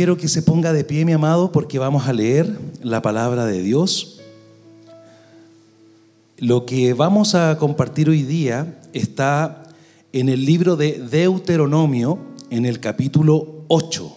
Quiero 0.00 0.16
que 0.16 0.28
se 0.28 0.40
ponga 0.40 0.72
de 0.72 0.82
pie, 0.82 1.04
mi 1.04 1.12
amado, 1.12 1.52
porque 1.52 1.78
vamos 1.78 2.08
a 2.08 2.14
leer 2.14 2.58
la 2.82 3.02
palabra 3.02 3.44
de 3.44 3.62
Dios. 3.62 4.18
Lo 6.38 6.64
que 6.64 6.94
vamos 6.94 7.34
a 7.34 7.58
compartir 7.58 8.08
hoy 8.08 8.22
día 8.22 8.80
está 8.94 9.68
en 10.14 10.30
el 10.30 10.46
libro 10.46 10.76
de 10.76 10.92
Deuteronomio, 10.92 12.18
en 12.48 12.64
el 12.64 12.80
capítulo 12.80 13.66
8. 13.68 14.16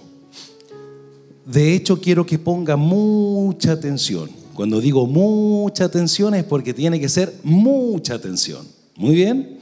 De 1.48 1.74
hecho, 1.74 2.00
quiero 2.00 2.26
que 2.26 2.40
ponga 2.40 2.78
mucha 2.78 3.74
atención. 3.74 4.30
Cuando 4.54 4.80
digo 4.80 5.06
mucha 5.06 5.84
atención 5.84 6.34
es 6.34 6.46
porque 6.46 6.74
tiene 6.74 6.98
que 6.98 7.10
ser 7.10 7.34
mucha 7.44 8.14
atención. 8.14 8.66
Muy 8.96 9.16
bien. 9.16 9.60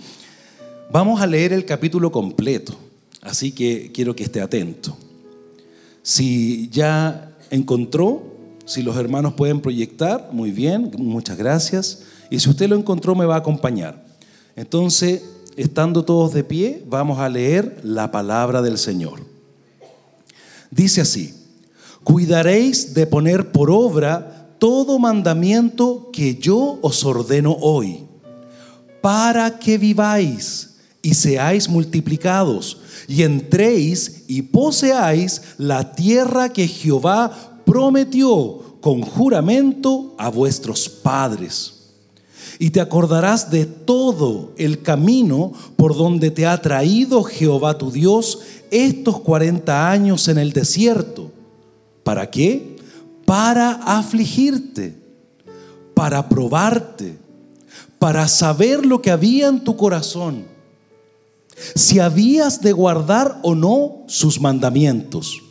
Vamos 0.91 1.19
a 1.19 1.25
leer 1.25 1.51
el 1.51 1.65
capítulo 1.65 2.11
completo, 2.11 2.75
así 3.23 3.51
que 3.51 3.89
quiero 3.91 4.15
que 4.15 4.25
esté 4.25 4.39
atento. 4.39 4.95
Si 6.03 6.69
ya 6.69 7.35
encontró, 7.49 8.23
si 8.65 8.81
los 8.81 8.95
hermanos 8.97 9.33
pueden 9.33 9.61
proyectar, 9.61 10.29
muy 10.31 10.51
bien, 10.51 10.91
muchas 10.97 11.37
gracias. 11.37 12.03
Y 12.29 12.39
si 12.39 12.49
usted 12.49 12.69
lo 12.69 12.75
encontró, 12.75 13.15
me 13.15 13.25
va 13.25 13.35
a 13.35 13.39
acompañar. 13.39 14.03
Entonces, 14.55 15.23
estando 15.57 16.05
todos 16.05 16.33
de 16.33 16.43
pie, 16.43 16.83
vamos 16.87 17.19
a 17.19 17.29
leer 17.29 17.79
la 17.83 18.11
palabra 18.11 18.61
del 18.61 18.77
Señor. 18.77 19.19
Dice 20.69 21.01
así, 21.01 21.33
cuidaréis 22.03 22.93
de 22.93 23.05
poner 23.05 23.51
por 23.51 23.69
obra 23.69 24.55
todo 24.57 24.99
mandamiento 24.99 26.09
que 26.13 26.35
yo 26.35 26.79
os 26.81 27.03
ordeno 27.03 27.57
hoy, 27.59 28.05
para 29.01 29.59
que 29.59 29.77
viváis 29.77 30.70
y 31.01 31.15
seáis 31.15 31.67
multiplicados, 31.67 32.77
y 33.07 33.23
entréis 33.23 34.23
y 34.27 34.43
poseáis 34.43 35.41
la 35.57 35.93
tierra 35.93 36.49
que 36.49 36.67
Jehová 36.67 37.61
prometió 37.65 38.77
con 38.81 39.01
juramento 39.01 40.13
a 40.17 40.29
vuestros 40.29 40.87
padres. 40.87 41.77
Y 42.59 42.69
te 42.69 42.79
acordarás 42.79 43.49
de 43.49 43.65
todo 43.65 44.51
el 44.57 44.83
camino 44.83 45.51
por 45.77 45.95
donde 45.95 46.29
te 46.29 46.45
ha 46.45 46.61
traído 46.61 47.23
Jehová 47.23 47.77
tu 47.77 47.91
Dios 47.91 48.39
estos 48.69 49.19
40 49.21 49.89
años 49.89 50.27
en 50.27 50.37
el 50.37 50.53
desierto. 50.53 51.31
¿Para 52.03 52.29
qué? 52.29 52.77
Para 53.25 53.71
afligirte, 53.71 54.95
para 55.95 56.29
probarte, 56.29 57.17
para 57.97 58.27
saber 58.27 58.85
lo 58.85 59.01
que 59.01 59.11
había 59.11 59.47
en 59.47 59.63
tu 59.63 59.75
corazón 59.75 60.50
si 61.81 61.99
habías 61.99 62.61
de 62.61 62.71
guardar 62.71 63.39
o 63.43 63.55
no 63.55 64.03
sus 64.07 64.39
mandamientos. 64.39 65.41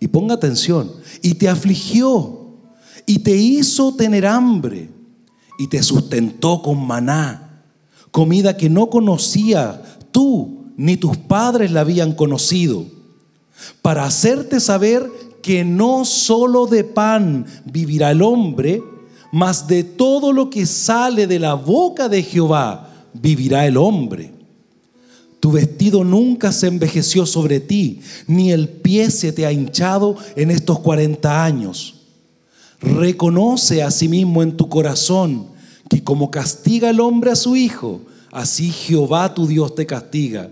Y 0.00 0.08
ponga 0.08 0.34
atención, 0.34 0.92
y 1.22 1.34
te 1.34 1.48
afligió, 1.48 2.46
y 3.06 3.18
te 3.20 3.36
hizo 3.36 3.94
tener 3.94 4.26
hambre, 4.26 4.90
y 5.58 5.68
te 5.68 5.82
sustentó 5.82 6.62
con 6.62 6.86
maná, 6.86 7.62
comida 8.10 8.56
que 8.56 8.68
no 8.68 8.88
conocía 8.88 9.82
tú 10.10 10.72
ni 10.76 10.96
tus 10.96 11.16
padres 11.16 11.70
la 11.70 11.80
habían 11.80 12.12
conocido, 12.12 12.84
para 13.82 14.04
hacerte 14.04 14.60
saber 14.60 15.10
que 15.42 15.64
no 15.64 16.04
solo 16.04 16.66
de 16.66 16.84
pan 16.84 17.46
vivirá 17.64 18.10
el 18.10 18.20
hombre, 18.20 18.82
mas 19.32 19.66
de 19.66 19.84
todo 19.84 20.32
lo 20.32 20.50
que 20.50 20.66
sale 20.66 21.26
de 21.26 21.38
la 21.38 21.54
boca 21.54 22.08
de 22.08 22.22
Jehová 22.22 22.90
vivirá 23.14 23.66
el 23.66 23.76
hombre. 23.76 24.35
Tu 25.46 25.52
vestido 25.52 26.02
nunca 26.02 26.50
se 26.50 26.66
envejeció 26.66 27.24
sobre 27.24 27.60
ti, 27.60 28.00
ni 28.26 28.50
el 28.50 28.68
pie 28.68 29.12
se 29.12 29.30
te 29.30 29.46
ha 29.46 29.52
hinchado 29.52 30.16
en 30.34 30.50
estos 30.50 30.80
40 30.80 31.44
años. 31.44 32.00
Reconoce 32.80 33.80
a 33.84 33.92
sí 33.92 34.08
mismo 34.08 34.42
en 34.42 34.56
tu 34.56 34.68
corazón 34.68 35.46
que 35.88 36.02
como 36.02 36.32
castiga 36.32 36.90
el 36.90 36.98
hombre 36.98 37.30
a 37.30 37.36
su 37.36 37.54
hijo, 37.54 38.00
así 38.32 38.72
Jehová 38.72 39.34
tu 39.34 39.46
Dios 39.46 39.76
te 39.76 39.86
castiga. 39.86 40.50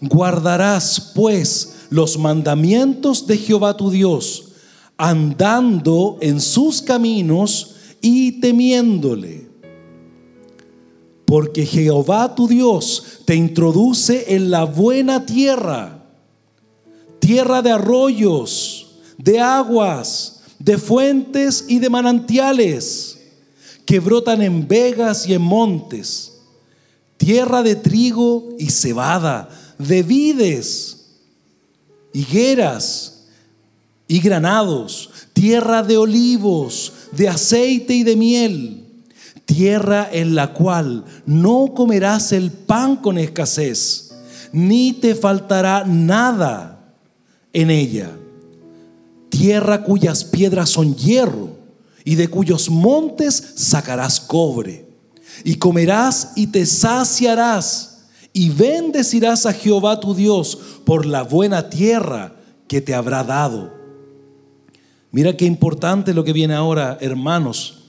Guardarás 0.00 1.10
pues 1.12 1.74
los 1.90 2.16
mandamientos 2.16 3.26
de 3.26 3.36
Jehová 3.36 3.76
tu 3.76 3.90
Dios, 3.90 4.44
andando 4.96 6.18
en 6.20 6.40
sus 6.40 6.82
caminos 6.82 7.74
y 8.00 8.38
temiéndole 8.40 9.53
porque 11.24 11.64
Jehová 11.64 12.34
tu 12.34 12.46
Dios 12.46 13.20
te 13.24 13.34
introduce 13.34 14.34
en 14.34 14.50
la 14.50 14.64
buena 14.64 15.24
tierra, 15.24 16.04
tierra 17.18 17.62
de 17.62 17.72
arroyos, 17.72 18.98
de 19.16 19.40
aguas, 19.40 20.42
de 20.58 20.76
fuentes 20.76 21.64
y 21.68 21.78
de 21.78 21.88
manantiales, 21.88 23.18
que 23.86 24.00
brotan 24.00 24.42
en 24.42 24.66
vegas 24.68 25.26
y 25.26 25.34
en 25.34 25.42
montes, 25.42 26.32
tierra 27.16 27.62
de 27.62 27.76
trigo 27.76 28.50
y 28.58 28.70
cebada, 28.70 29.48
de 29.78 30.02
vides, 30.02 31.06
higueras 32.12 33.24
y 34.06 34.20
granados, 34.20 35.10
tierra 35.32 35.82
de 35.82 35.96
olivos, 35.96 36.92
de 37.12 37.28
aceite 37.28 37.94
y 37.94 38.02
de 38.02 38.16
miel 38.16 38.83
tierra 39.44 40.08
en 40.10 40.34
la 40.34 40.52
cual 40.52 41.04
no 41.26 41.72
comerás 41.74 42.32
el 42.32 42.50
pan 42.50 42.96
con 42.96 43.18
escasez, 43.18 44.14
ni 44.52 44.92
te 44.92 45.14
faltará 45.14 45.84
nada 45.84 46.94
en 47.52 47.70
ella. 47.70 48.10
Tierra 49.28 49.82
cuyas 49.82 50.24
piedras 50.24 50.70
son 50.70 50.94
hierro 50.94 51.50
y 52.04 52.14
de 52.14 52.28
cuyos 52.28 52.70
montes 52.70 53.52
sacarás 53.56 54.20
cobre. 54.20 54.84
Y 55.42 55.56
comerás 55.56 56.32
y 56.36 56.46
te 56.46 56.64
saciarás 56.64 58.04
y 58.32 58.50
bendecirás 58.50 59.46
a 59.46 59.52
Jehová 59.52 59.98
tu 59.98 60.14
Dios 60.14 60.56
por 60.84 61.06
la 61.06 61.22
buena 61.22 61.68
tierra 61.70 62.34
que 62.68 62.80
te 62.80 62.94
habrá 62.94 63.24
dado. 63.24 63.72
Mira 65.10 65.36
qué 65.36 65.44
importante 65.44 66.14
lo 66.14 66.22
que 66.22 66.32
viene 66.32 66.54
ahora, 66.54 66.98
hermanos 67.00 67.83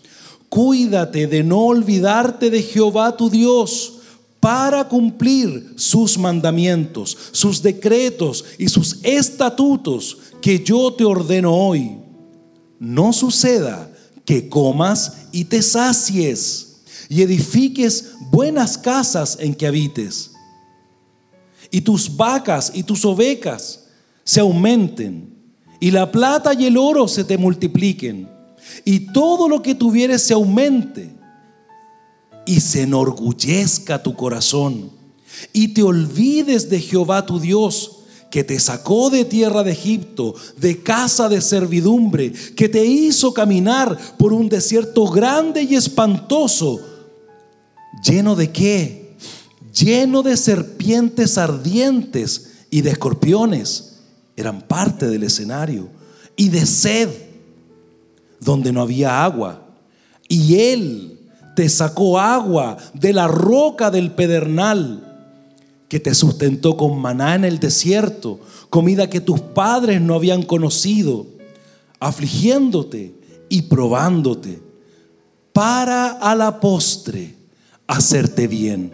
Cuídate 0.55 1.27
de 1.27 1.43
no 1.43 1.65
olvidarte 1.65 2.49
de 2.49 2.63
Jehová 2.63 3.17
tu 3.17 3.29
Dios 3.29 3.95
para 4.39 4.87
cumplir 4.87 5.73
sus 5.75 6.17
mandamientos, 6.17 7.17
sus 7.33 7.61
decretos 7.61 8.45
y 8.57 8.69
sus 8.69 8.99
estatutos 9.03 10.17
que 10.41 10.63
yo 10.63 10.93
te 10.93 11.03
ordeno 11.03 11.53
hoy. 11.53 11.97
No 12.79 13.11
suceda 13.11 13.91
que 14.23 14.47
comas 14.47 15.25
y 15.33 15.43
te 15.43 15.61
sacies 15.61 16.77
y 17.09 17.21
edifiques 17.21 18.13
buenas 18.31 18.77
casas 18.77 19.37
en 19.41 19.53
que 19.55 19.67
habites. 19.67 20.31
Y 21.69 21.81
tus 21.81 22.15
vacas 22.15 22.71
y 22.73 22.83
tus 22.83 23.03
ovejas 23.03 23.87
se 24.23 24.39
aumenten 24.39 25.33
y 25.81 25.91
la 25.91 26.09
plata 26.09 26.53
y 26.53 26.65
el 26.67 26.77
oro 26.77 27.09
se 27.09 27.25
te 27.25 27.37
multipliquen 27.37 28.34
y 28.83 29.11
todo 29.11 29.47
lo 29.49 29.61
que 29.61 29.75
tuvieres 29.75 30.21
se 30.21 30.33
aumente 30.33 31.13
y 32.45 32.59
se 32.59 32.83
enorgullezca 32.83 34.01
tu 34.01 34.15
corazón 34.15 34.91
y 35.53 35.69
te 35.69 35.83
olvides 35.83 36.69
de 36.69 36.79
Jehová 36.79 37.25
tu 37.25 37.39
Dios 37.39 37.91
que 38.29 38.43
te 38.43 38.59
sacó 38.59 39.09
de 39.09 39.23
tierra 39.23 39.63
de 39.63 39.71
Egipto, 39.71 40.35
de 40.57 40.83
casa 40.83 41.29
de 41.29 41.39
servidumbre, 41.39 42.33
que 42.55 42.67
te 42.67 42.85
hizo 42.85 43.33
caminar 43.33 43.97
por 44.17 44.33
un 44.33 44.49
desierto 44.49 45.07
grande 45.07 45.63
y 45.63 45.75
espantoso, 45.75 46.81
lleno 48.03 48.35
de 48.35 48.51
qué? 48.51 49.15
Lleno 49.73 50.21
de 50.21 50.35
serpientes 50.35 51.37
ardientes 51.37 52.49
y 52.69 52.81
de 52.81 52.91
escorpiones, 52.91 53.99
eran 54.35 54.61
parte 54.63 55.07
del 55.07 55.23
escenario, 55.23 55.87
y 56.35 56.49
de 56.49 56.65
sed 56.65 57.09
donde 58.45 58.71
no 58.71 58.81
había 58.81 59.25
agua. 59.25 59.61
Y 60.29 60.59
Él 60.59 61.19
te 61.55 61.67
sacó 61.67 62.19
agua 62.19 62.77
de 62.93 63.11
la 63.11 63.27
roca 63.27 63.91
del 63.91 64.11
pedernal, 64.11 65.01
que 65.89 65.99
te 65.99 66.13
sustentó 66.13 66.77
con 66.77 66.99
maná 66.99 67.35
en 67.35 67.43
el 67.43 67.59
desierto, 67.59 68.39
comida 68.69 69.09
que 69.09 69.19
tus 69.19 69.41
padres 69.41 69.99
no 69.99 70.13
habían 70.13 70.43
conocido, 70.43 71.25
afligiéndote 71.99 73.15
y 73.49 73.63
probándote, 73.63 74.61
para 75.51 76.11
a 76.11 76.35
la 76.35 76.59
postre 76.59 77.35
hacerte 77.87 78.47
bien. 78.47 78.91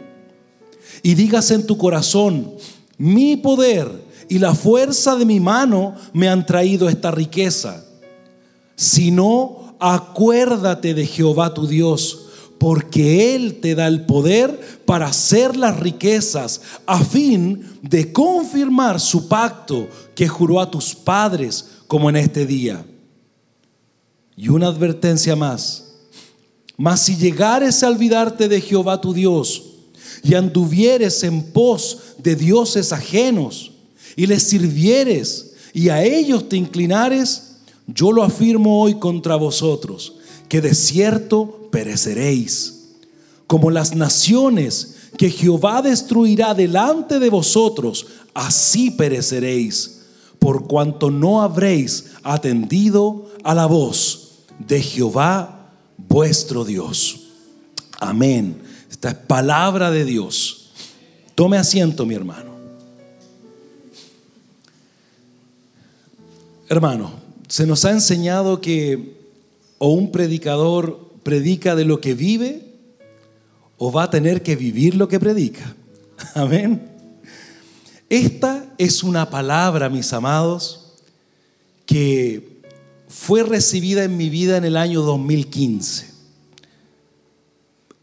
Y 1.03 1.15
digas 1.15 1.50
en 1.51 1.65
tu 1.65 1.77
corazón, 1.77 2.53
mi 2.98 3.36
poder 3.38 3.89
y 4.30 4.38
la 4.39 4.53
fuerza 4.53 5.15
de 5.15 5.25
mi 5.25 5.39
mano 5.39 5.95
me 6.13 6.30
han 6.30 6.45
traído 6.45 6.88
esta 6.88 7.09
riqueza 7.09 7.86
sino 8.81 9.75
acuérdate 9.80 10.95
de 10.95 11.06
Jehová 11.06 11.54
tu 11.54 11.68
Dios, 11.68 12.24
porque 12.57 13.36
Él 13.36 13.60
te 13.62 13.75
da 13.75 13.86
el 13.86 14.07
poder 14.07 14.60
para 14.86 15.06
hacer 15.06 15.56
las 15.56 15.80
riquezas, 15.80 16.62
a 16.88 17.04
fin 17.04 17.63
de 17.83 18.12
confirmar 18.12 19.00
su 19.00 19.28
pacto 19.28 19.88
que 20.16 20.28
juró 20.28 20.60
a 20.60 20.72
tus 20.72 20.95
padres 20.95 21.66
como 21.86 22.10
en 22.10 22.16
este 22.16 22.48
día. 22.48 22.83
Y 24.36 24.50
una 24.50 24.69
advertencia 24.69 25.36
más. 25.36 25.92
Mas 26.75 27.01
si 27.01 27.18
llegares 27.18 27.84
a 27.84 27.88
olvidarte 27.88 28.48
de 28.48 28.62
Jehová 28.62 29.00
tu 29.00 29.13
Dios 29.13 29.62
y 30.24 30.34
anduvieres 30.34 31.24
en 31.24 31.51
pos 31.51 32.16
de 32.18 32.36
dioses 32.36 32.92
ajenos 32.92 33.74
y 34.16 34.25
les 34.25 34.42
sirvieres 34.42 35.54
y 35.72 35.89
a 35.89 36.04
ellos 36.04 36.50
te 36.50 36.57
inclinares, 36.57 37.50
yo 37.94 38.12
lo 38.12 38.24
afirmo 38.24 38.82
hoy 38.82 38.96
contra 38.96 39.36
vosotros, 39.36 40.14
que 40.48 40.62
de 40.62 40.76
cierto 40.76 41.70
pereceréis, 41.72 42.90
como 43.48 43.72
las 43.72 43.96
naciones 43.96 44.96
que 45.18 45.30
Jehová 45.30 45.82
destruirá 45.82 46.54
delante 46.54 47.20
de 47.20 47.30
vosotros, 47.30 48.08
así 48.34 48.92
pereceréis, 48.92 50.02
por 50.40 50.68
cuanto 50.68 51.12
no 51.12 51.42
habréis 51.42 52.12
atendido 52.24 53.30
a 53.44 53.54
la 53.54 53.66
voz 53.66 54.40
de 54.60 54.82
Jehová 54.82 55.70
vuestro 55.98 56.66
Dios. 56.66 57.28
Amén. 58.00 58.62
Esta 58.90 59.10
es 59.10 59.16
palabra 59.16 59.92
de 59.92 60.06
Dios. 60.06 60.72
Tome 61.36 61.58
asiento, 61.58 62.06
mi 62.06 62.16
hermano. 62.16 62.52
Hermano, 66.68 67.21
se 67.51 67.68
nos 67.68 67.83
ha 67.83 67.92
enseñado 67.92 68.62
que 68.62 69.18
o 69.77 69.89
un 69.89 70.13
predicador 70.13 71.12
predica 71.21 71.75
de 71.75 71.83
lo 71.83 72.00
que 72.00 72.13
vive 72.13 72.63
o 73.77 73.92
va 73.92 74.03
a 74.03 74.09
tener 74.09 74.42
que 74.42 74.56
vivir 74.56 74.95
lo 74.95 75.09
que 75.09 75.19
predica. 75.19 75.75
Amén. 76.33 76.89
Esta 78.07 78.74
es 78.77 79.03
una 79.03 79.30
palabra, 79.30 79.89
mis 79.89 80.13
amados, 80.13 80.94
que 81.86 82.62
fue 83.09 83.44
recibida 83.44 84.06
en 84.06 84.15
mi 84.15 84.30
vida 84.30 84.56
en 84.56 84.63
el 84.63 84.77
año 84.77 85.01
2015. 85.01 86.09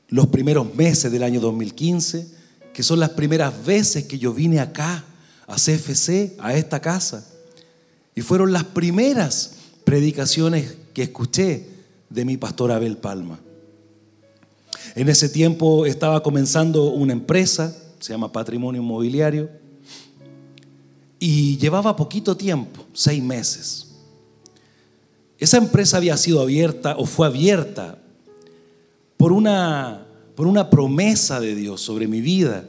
Los 0.08 0.26
primeros 0.26 0.74
meses 0.74 1.10
del 1.10 1.22
año 1.22 1.40
2015, 1.40 2.28
que 2.74 2.82
son 2.82 3.00
las 3.00 3.10
primeras 3.10 3.64
veces 3.64 4.04
que 4.04 4.18
yo 4.18 4.34
vine 4.34 4.60
acá, 4.60 5.06
a 5.46 5.54
CFC, 5.54 6.36
a 6.38 6.54
esta 6.54 6.80
casa. 6.80 7.38
Y 8.19 8.20
fueron 8.20 8.53
las 8.53 8.65
primeras 8.65 9.53
predicaciones 9.85 10.75
que 10.93 11.05
escuché 11.05 11.69
de 12.11 12.25
mi 12.25 12.37
pastor 12.37 12.73
Abel 12.73 12.97
Palma. 12.97 13.38
En 14.97 15.09
ese 15.09 15.29
tiempo 15.29 15.87
estaba 15.87 16.20
comenzando 16.25 16.91
una 16.91 17.12
empresa, 17.12 17.81
se 18.00 18.12
llama 18.12 18.32
Patrimonio 18.32 18.82
Inmobiliario, 18.82 19.49
y 21.20 21.59
llevaba 21.59 21.94
poquito 21.94 22.37
tiempo, 22.37 22.85
seis 22.93 23.23
meses. 23.23 23.87
Esa 25.38 25.59
empresa 25.59 25.99
había 25.99 26.17
sido 26.17 26.41
abierta 26.41 26.97
o 26.99 27.06
fue 27.06 27.25
abierta 27.25 27.99
por 29.17 29.31
una, 29.31 30.05
por 30.35 30.49
una 30.49 30.70
promesa 30.70 31.38
de 31.38 31.55
Dios 31.55 31.82
sobre 31.82 32.09
mi 32.09 32.20
vida, 32.20 32.65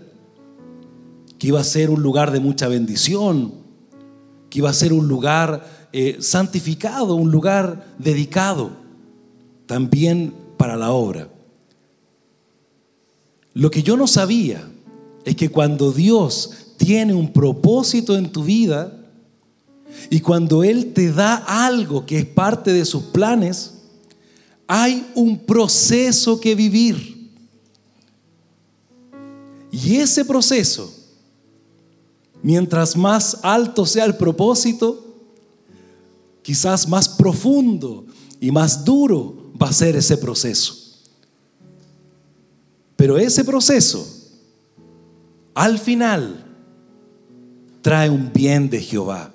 que 1.39 1.47
iba 1.47 1.59
a 1.59 1.63
ser 1.63 1.89
un 1.89 2.03
lugar 2.03 2.29
de 2.29 2.39
mucha 2.39 2.67
bendición, 2.67 3.58
que 4.49 4.59
iba 4.59 4.69
a 4.69 4.73
ser 4.73 4.93
un 4.93 5.07
lugar 5.07 5.87
eh, 5.91 6.17
santificado, 6.19 7.15
un 7.15 7.31
lugar 7.31 7.93
dedicado 7.97 8.71
también 9.65 10.33
para 10.57 10.75
la 10.75 10.91
obra. 10.91 11.29
Lo 13.53 13.69
que 13.71 13.83
yo 13.83 13.97
no 13.97 14.07
sabía 14.07 14.67
es 15.25 15.35
que 15.35 15.49
cuando 15.49 15.91
Dios 15.91 16.51
tiene 16.77 17.13
un 17.13 17.31
propósito 17.33 18.15
en 18.17 18.31
tu 18.31 18.43
vida 18.43 18.93
y 20.09 20.21
cuando 20.21 20.63
Él 20.63 20.93
te 20.93 21.11
da 21.11 21.35
algo 21.35 22.05
que 22.05 22.19
es 22.19 22.25
parte 22.25 22.71
de 22.71 22.85
sus 22.85 23.03
planes, 23.03 23.73
hay 24.67 25.05
un 25.15 25.39
proceso 25.39 26.39
que 26.39 26.55
vivir. 26.55 27.31
Y 29.71 29.97
ese 29.97 30.25
proceso, 30.25 30.93
mientras 32.41 32.95
más 32.95 33.39
alto 33.43 33.85
sea 33.85 34.05
el 34.05 34.15
propósito, 34.15 35.05
quizás 36.41 36.87
más 36.87 37.09
profundo 37.09 38.05
y 38.39 38.51
más 38.51 38.83
duro 38.83 39.51
va 39.61 39.69
a 39.69 39.73
ser 39.73 39.95
ese 39.95 40.17
proceso. 40.17 40.75
Pero 42.95 43.17
ese 43.17 43.43
proceso, 43.43 44.05
al 45.53 45.79
final, 45.79 46.45
trae 47.81 48.09
un 48.09 48.31
bien 48.33 48.69
de 48.69 48.81
Jehová. 48.81 49.31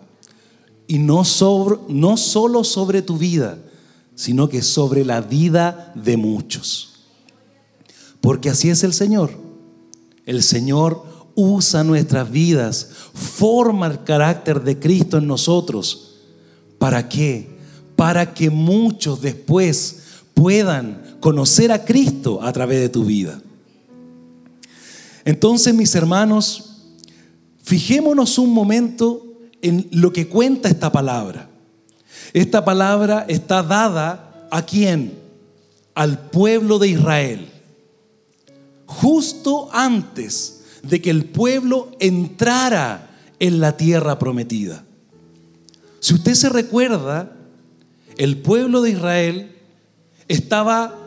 Y 0.86 0.98
no, 0.98 1.24
solo 1.24 2.64
sobre 2.64 3.00
tu 3.00 3.16
vida, 3.16 3.58
sino 4.14 4.48
que 4.48 4.62
sobre 4.62 5.04
la 5.04 5.22
vida 5.22 5.92
de 5.94 6.16
muchos. 6.16 7.06
Porque 8.20 8.50
así 8.50 8.68
es 8.68 8.84
el 8.84 8.92
Señor. 8.92 9.30
El 10.26 10.42
Señor 10.42 11.02
usa 11.34 11.84
nuestras 11.84 12.30
vidas, 12.30 12.88
forma 13.12 13.86
el 13.86 14.04
carácter 14.04 14.62
de 14.62 14.78
Cristo 14.78 15.18
en 15.18 15.26
nosotros. 15.26 16.16
¿Para 16.78 17.08
qué? 17.08 17.48
Para 17.96 18.34
que 18.34 18.50
muchos 18.50 19.20
después 19.20 20.02
puedan 20.34 21.16
conocer 21.20 21.72
a 21.72 21.84
Cristo 21.84 22.42
a 22.42 22.52
través 22.52 22.80
de 22.80 22.88
tu 22.88 23.04
vida. 23.04 23.40
Entonces, 25.24 25.74
mis 25.74 25.94
hermanos, 25.94 26.72
fijémonos 27.62 28.38
un 28.38 28.50
momento 28.52 29.24
en 29.62 29.88
lo 29.90 30.12
que 30.12 30.28
cuenta 30.28 30.68
esta 30.68 30.92
palabra. 30.92 31.48
Esta 32.32 32.64
palabra 32.64 33.24
está 33.28 33.62
dada 33.62 34.48
a 34.50 34.62
quién? 34.62 35.14
Al 35.94 36.18
pueblo 36.30 36.78
de 36.78 36.88
Israel. 36.88 37.48
Justo 38.86 39.70
antes 39.72 40.63
de 40.88 41.00
que 41.00 41.10
el 41.10 41.24
pueblo 41.24 41.90
entrara 42.00 43.10
en 43.38 43.60
la 43.60 43.76
tierra 43.76 44.18
prometida. 44.18 44.84
Si 46.00 46.14
usted 46.14 46.34
se 46.34 46.48
recuerda, 46.48 47.32
el 48.16 48.38
pueblo 48.38 48.82
de 48.82 48.90
Israel 48.90 49.52
estaba 50.28 50.98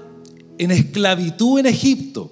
en 0.58 0.72
esclavitud 0.72 1.60
en 1.60 1.68
Egipto. 1.68 2.32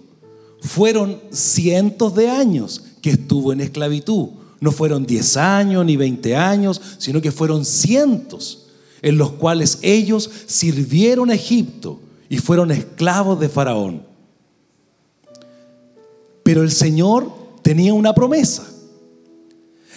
Fueron 0.62 1.22
cientos 1.32 2.16
de 2.16 2.30
años 2.30 2.84
que 3.02 3.12
estuvo 3.12 3.54
en 3.54 3.62
esclavitud. 3.62 4.30
No 4.60 4.72
fueron 4.72 5.06
10 5.06 5.38
años 5.38 5.86
ni 5.86 5.96
20 5.96 6.36
años, 6.36 6.82
sino 6.98 7.22
que 7.22 7.32
fueron 7.32 7.66
cientos 7.66 8.66
en 9.02 9.18
los 9.18 9.34
cuales 9.34 9.78
ellos 9.84 10.30
sirvieron 10.48 11.30
a 11.30 11.36
Egipto 11.36 12.00
y 12.30 12.40
fueron 12.40 12.72
esclavos 12.72 13.40
de 13.40 13.50
Faraón. 13.50 14.02
Pero 16.42 16.64
el 16.64 16.72
Señor 16.72 17.32
tenía 17.66 17.96
una 17.96 18.14
promesa. 18.14 18.64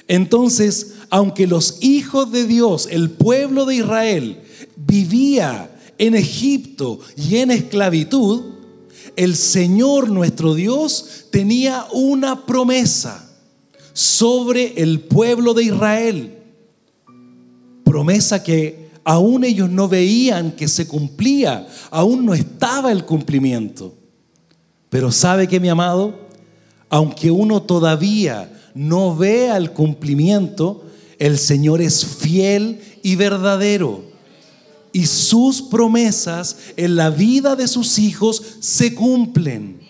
Entonces, 0.07 0.95
aunque 1.11 1.47
los 1.47 1.77
hijos 1.83 2.33
de 2.33 2.47
Dios, 2.47 2.89
el 2.91 3.11
pueblo 3.11 3.67
de 3.67 3.75
Israel, 3.77 4.41
vivía 4.75 5.71
en 5.99 6.15
Egipto 6.15 6.99
y 7.15 7.37
en 7.37 7.51
esclavitud, 7.51 8.55
el 9.17 9.37
Señor 9.37 10.09
nuestro 10.09 10.55
Dios 10.55 11.27
tenía 11.31 11.85
una 11.93 12.47
promesa 12.47 13.29
sobre 13.93 14.81
el 14.81 15.01
pueblo 15.01 15.53
de 15.53 15.65
Israel. 15.65 16.39
Promesa 17.85 18.43
que 18.43 18.89
aún 19.05 19.45
ellos 19.45 19.69
no 19.69 19.89
veían 19.89 20.53
que 20.53 20.69
se 20.69 20.89
cumplía, 20.89 21.69
aún 21.91 22.25
no 22.25 22.33
estaba 22.33 22.93
el 22.93 23.05
cumplimiento. 23.05 23.93
Pero 24.89 25.13
sabe 25.13 25.47
que 25.47 25.61
mi 25.61 25.69
amado, 25.69 26.28
aunque 26.91 27.31
uno 27.31 27.63
todavía 27.63 28.53
no 28.75 29.17
vea 29.17 29.57
el 29.57 29.73
cumplimiento, 29.73 30.85
el 31.19 31.39
Señor 31.39 31.81
es 31.81 32.05
fiel 32.05 32.81
y 33.03 33.17
verdadero 33.17 34.09
y 34.93 35.07
sus 35.07 35.63
promesas 35.63 36.57
en 36.77 36.97
la 36.97 37.11
vida 37.11 37.57
de 37.57 37.69
sus 37.69 37.99
hijos 37.99 38.43
se 38.61 38.95
cumplen. 38.95 39.81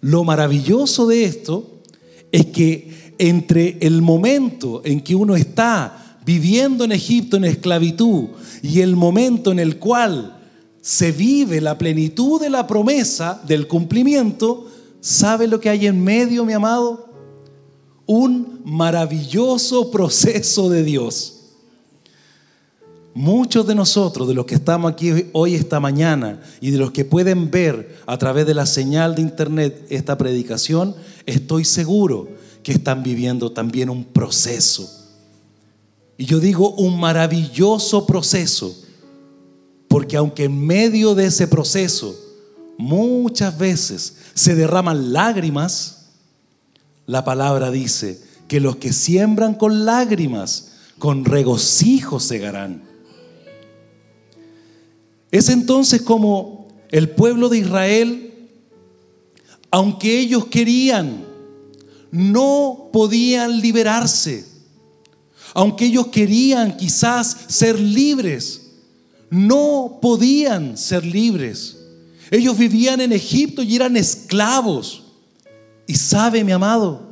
Lo 0.00 0.24
maravilloso 0.24 1.06
de 1.06 1.24
esto 1.24 1.82
es 2.32 2.46
que 2.46 3.14
entre 3.18 3.78
el 3.80 4.02
momento 4.02 4.82
en 4.84 5.00
que 5.00 5.14
uno 5.14 5.36
está 5.36 6.18
viviendo 6.24 6.84
en 6.84 6.92
Egipto 6.92 7.36
en 7.36 7.44
esclavitud 7.44 8.28
y 8.62 8.80
el 8.80 8.96
momento 8.96 9.52
en 9.52 9.58
el 9.58 9.78
cual 9.78 10.36
se 10.80 11.12
vive 11.12 11.60
la 11.60 11.78
plenitud 11.78 12.40
de 12.40 12.50
la 12.50 12.66
promesa 12.66 13.40
del 13.46 13.66
cumplimiento, 13.66 14.66
¿sabe 15.00 15.46
lo 15.46 15.60
que 15.60 15.68
hay 15.68 15.86
en 15.86 16.02
medio, 16.02 16.44
mi 16.44 16.52
amado? 16.52 17.08
Un 18.06 18.60
maravilloso 18.64 19.90
proceso 19.90 20.68
de 20.70 20.82
Dios 20.82 21.36
Muchos 23.16 23.66
de 23.66 23.74
nosotros, 23.74 24.28
de 24.28 24.34
los 24.34 24.44
que 24.44 24.56
estamos 24.56 24.92
aquí 24.92 25.10
hoy, 25.32 25.54
esta 25.54 25.80
mañana, 25.80 26.38
y 26.60 26.70
de 26.70 26.76
los 26.76 26.90
que 26.90 27.06
pueden 27.06 27.50
ver 27.50 27.96
a 28.04 28.18
través 28.18 28.44
de 28.44 28.52
la 28.52 28.66
señal 28.66 29.14
de 29.14 29.22
internet 29.22 29.86
esta 29.88 30.18
predicación, 30.18 30.94
estoy 31.24 31.64
seguro 31.64 32.28
que 32.62 32.72
están 32.72 33.02
viviendo 33.02 33.50
también 33.52 33.88
un 33.88 34.04
proceso. 34.04 34.86
Y 36.18 36.26
yo 36.26 36.40
digo 36.40 36.72
un 36.72 37.00
maravilloso 37.00 38.04
proceso, 38.04 38.76
porque 39.88 40.18
aunque 40.18 40.44
en 40.44 40.66
medio 40.66 41.14
de 41.14 41.24
ese 41.24 41.48
proceso 41.48 42.14
muchas 42.76 43.56
veces 43.56 44.16
se 44.36 44.54
derraman 44.54 45.14
lágrimas, 45.14 46.10
la 47.06 47.24
palabra 47.24 47.70
dice 47.70 48.20
que 48.48 48.60
los 48.60 48.76
que 48.76 48.92
siembran 48.92 49.54
con 49.54 49.86
lágrimas, 49.86 50.72
con 50.98 51.24
regocijo 51.24 52.20
segarán. 52.20 52.82
Es 55.30 55.48
entonces 55.48 56.02
como 56.02 56.68
el 56.90 57.08
pueblo 57.08 57.48
de 57.48 57.58
Israel, 57.58 58.50
aunque 59.70 60.18
ellos 60.20 60.46
querían, 60.46 61.24
no 62.10 62.90
podían 62.92 63.60
liberarse. 63.60 64.44
Aunque 65.54 65.86
ellos 65.86 66.08
querían 66.08 66.76
quizás 66.76 67.34
ser 67.48 67.80
libres, 67.80 68.72
no 69.30 69.98
podían 70.02 70.76
ser 70.76 71.06
libres. 71.06 71.75
Ellos 72.30 72.56
vivían 72.56 73.00
en 73.00 73.12
Egipto 73.12 73.62
y 73.62 73.76
eran 73.76 73.96
esclavos. 73.96 75.04
Y 75.86 75.94
sabe, 75.94 76.42
mi 76.42 76.52
amado, 76.52 77.02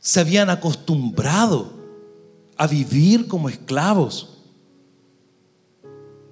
se 0.00 0.20
habían 0.20 0.50
acostumbrado 0.50 1.72
a 2.56 2.66
vivir 2.66 3.28
como 3.28 3.48
esclavos. 3.48 4.28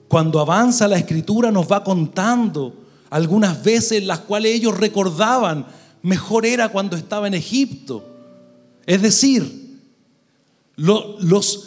Cuando 0.08 0.40
avanza 0.40 0.88
la 0.88 0.98
escritura 0.98 1.52
nos 1.52 1.70
va 1.70 1.84
contando 1.84 2.74
algunas 3.10 3.62
veces 3.62 4.04
las 4.04 4.20
cuales 4.20 4.54
ellos 4.54 4.76
recordaban, 4.76 5.66
mejor 6.02 6.46
era 6.46 6.68
cuando 6.68 6.96
estaba 6.96 7.26
en 7.26 7.34
Egipto. 7.34 8.04
Es 8.86 9.02
decir, 9.02 9.78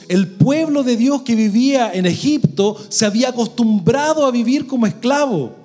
el 0.09 0.27
pueblo 0.27 0.83
de 0.83 0.97
Dios 0.97 1.21
que 1.21 1.35
vivía 1.35 1.91
en 1.93 2.05
Egipto 2.05 2.77
se 2.89 3.05
había 3.05 3.29
acostumbrado 3.29 4.25
a 4.25 4.31
vivir 4.31 4.67
como 4.67 4.87
esclavo. 4.87 5.62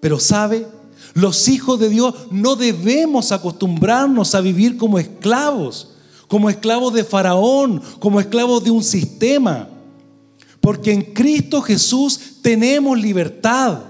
Pero 0.00 0.18
sabe, 0.18 0.66
los 1.14 1.48
hijos 1.48 1.78
de 1.80 1.88
Dios 1.88 2.14
no 2.30 2.56
debemos 2.56 3.32
acostumbrarnos 3.32 4.34
a 4.34 4.40
vivir 4.40 4.76
como 4.76 4.98
esclavos, 4.98 5.94
como 6.28 6.50
esclavos 6.50 6.92
de 6.94 7.04
Faraón, 7.04 7.82
como 7.98 8.20
esclavos 8.20 8.62
de 8.62 8.70
un 8.70 8.84
sistema. 8.84 9.68
Porque 10.60 10.92
en 10.92 11.02
Cristo 11.02 11.62
Jesús 11.62 12.20
tenemos 12.42 12.98
libertad. 12.98 13.80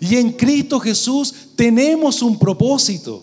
Y 0.00 0.16
en 0.16 0.32
Cristo 0.32 0.80
Jesús 0.80 1.34
tenemos 1.54 2.22
un 2.22 2.38
propósito. 2.38 3.22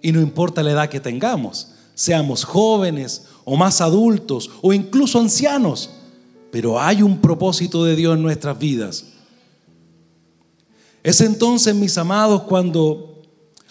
Y 0.00 0.12
no 0.12 0.20
importa 0.20 0.62
la 0.62 0.70
edad 0.70 0.88
que 0.88 1.00
tengamos, 1.00 1.68
seamos 1.94 2.44
jóvenes 2.44 3.24
o 3.44 3.56
más 3.56 3.80
adultos 3.80 4.50
o 4.62 4.72
incluso 4.72 5.18
ancianos, 5.18 5.90
pero 6.52 6.80
hay 6.80 7.02
un 7.02 7.18
propósito 7.18 7.84
de 7.84 7.96
Dios 7.96 8.16
en 8.16 8.22
nuestras 8.22 8.58
vidas. 8.58 9.04
Es 11.02 11.20
entonces, 11.20 11.74
mis 11.74 11.96
amados, 11.98 12.42
cuando, 12.42 13.22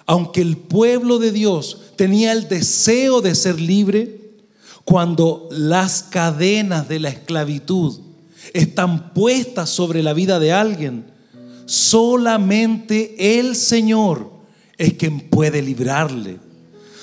aunque 0.05 0.41
el 0.41 0.57
pueblo 0.57 1.19
de 1.19 1.31
Dios 1.31 1.81
tenía 1.95 2.31
el 2.31 2.47
deseo 2.47 3.21
de 3.21 3.35
ser 3.35 3.59
libre, 3.59 4.21
cuando 4.85 5.47
las 5.51 6.03
cadenas 6.03 6.87
de 6.87 6.99
la 6.99 7.09
esclavitud 7.09 7.99
están 8.53 9.13
puestas 9.13 9.69
sobre 9.69 10.01
la 10.01 10.13
vida 10.13 10.39
de 10.39 10.53
alguien, 10.53 11.05
solamente 11.65 13.39
el 13.39 13.55
Señor 13.55 14.31
es 14.77 14.93
quien 14.93 15.19
puede 15.29 15.61
librarle. 15.61 16.39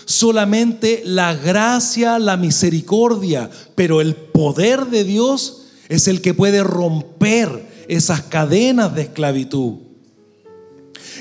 Solamente 0.06 1.02
la 1.04 1.34
gracia, 1.34 2.18
la 2.18 2.36
misericordia, 2.36 3.50
pero 3.74 4.00
el 4.00 4.14
poder 4.14 4.86
de 4.86 5.04
Dios 5.04 5.66
es 5.88 6.08
el 6.08 6.20
que 6.20 6.34
puede 6.34 6.62
romper 6.62 7.66
esas 7.88 8.22
cadenas 8.22 8.94
de 8.94 9.02
esclavitud. 9.02 9.83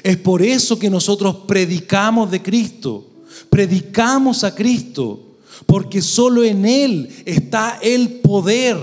Es 0.02 0.18
por 0.18 0.42
eso 0.42 0.80
que 0.80 0.90
nosotros 0.90 1.38
predicamos 1.48 2.32
de 2.32 2.42
Cristo, 2.42 3.06
predicamos 3.50 4.44
a 4.44 4.56
Cristo 4.56 5.34
porque 5.66 6.02
solo 6.02 6.44
en 6.44 6.66
Él 6.66 7.10
está 7.26 7.80
el 7.82 8.10
poder, 8.22 8.78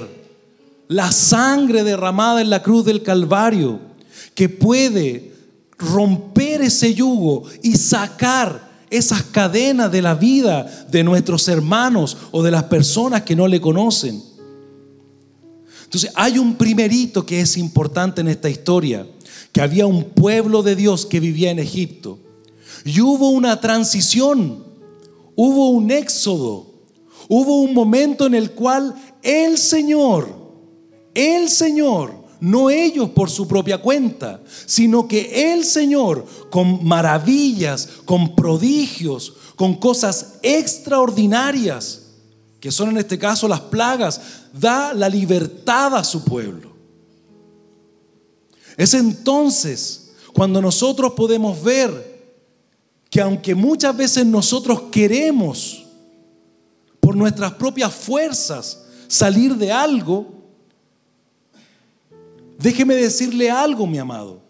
la 0.89 1.13
sangre 1.13 1.85
derramada 1.85 2.41
en 2.41 2.51
la 2.51 2.63
cruz 2.63 2.85
del 2.85 3.03
Calvario, 3.03 3.81
que 4.35 4.49
puede 4.49 5.33
romper 5.79 6.63
ese 6.63 6.95
yugo 6.95 7.45
y 7.63 7.77
sacar 7.77 8.71
esas 8.91 9.23
cadenas 9.23 9.91
de 9.93 10.03
la 10.03 10.15
vida 10.15 10.87
de 10.91 11.05
nuestros 11.05 11.47
hermanos 11.49 12.17
o 12.33 12.43
de 12.43 12.51
las 12.51 12.65
personas 12.65 13.23
que 13.23 13.37
no 13.37 13.47
le 13.47 13.61
conocen. 13.61 14.30
Entonces 15.91 16.13
hay 16.15 16.39
un 16.39 16.55
primerito 16.55 17.27
que 17.27 17.41
es 17.41 17.57
importante 17.57 18.21
en 18.21 18.29
esta 18.29 18.49
historia, 18.49 19.07
que 19.53 19.61
había 19.61 19.87
un 19.87 20.05
pueblo 20.05 20.63
de 20.63 20.77
Dios 20.77 21.05
que 21.05 21.21
vivía 21.21 21.51
en 21.51 21.59
Egipto. 21.59 22.19
Y 22.85 23.01
hubo 23.01 23.31
una 23.31 23.61
transición, 23.61 24.65
hubo 25.35 25.71
un 25.71 25.91
éxodo 25.91 26.71
Hubo 27.33 27.61
un 27.61 27.75
momento 27.75 28.27
en 28.27 28.35
el 28.35 28.51
cual 28.51 28.93
el 29.23 29.57
Señor, 29.57 30.29
el 31.15 31.49
Señor, 31.49 32.13
no 32.41 32.71
ellos 32.71 33.11
por 33.11 33.31
su 33.31 33.47
propia 33.47 33.79
cuenta, 33.79 34.41
sino 34.67 35.07
que 35.07 35.53
el 35.53 35.65
Señor, 35.65 36.27
con 36.51 36.85
maravillas, 36.85 37.89
con 38.05 38.35
prodigios, 38.35 39.35
con 39.55 39.77
cosas 39.77 40.39
extraordinarias, 40.43 42.03
que 42.59 42.73
son 42.73 42.91
en 42.91 42.99
este 42.99 43.17
caso 43.17 43.47
las 43.47 43.61
plagas, 43.61 44.21
da 44.53 44.93
la 44.93 45.09
libertad 45.09 45.95
a 45.97 46.05
su 46.05 46.25
pueblo. 46.25 46.71
Es 48.77 48.95
entonces 48.95 50.13
cuando 50.33 50.63
nosotros 50.63 51.13
podemos 51.13 51.63
ver 51.63 52.11
que 53.11 53.21
aunque 53.21 53.55
muchas 53.55 53.97
veces 53.97 54.25
nosotros 54.25 54.83
queremos 54.93 55.85
por 57.01 57.17
nuestras 57.17 57.53
propias 57.55 57.93
fuerzas 57.93 58.85
salir 59.09 59.57
de 59.57 59.73
algo, 59.73 60.27
déjeme 62.59 62.95
decirle 62.95 63.51
algo, 63.51 63.87
mi 63.87 63.99
amado. 63.99 64.41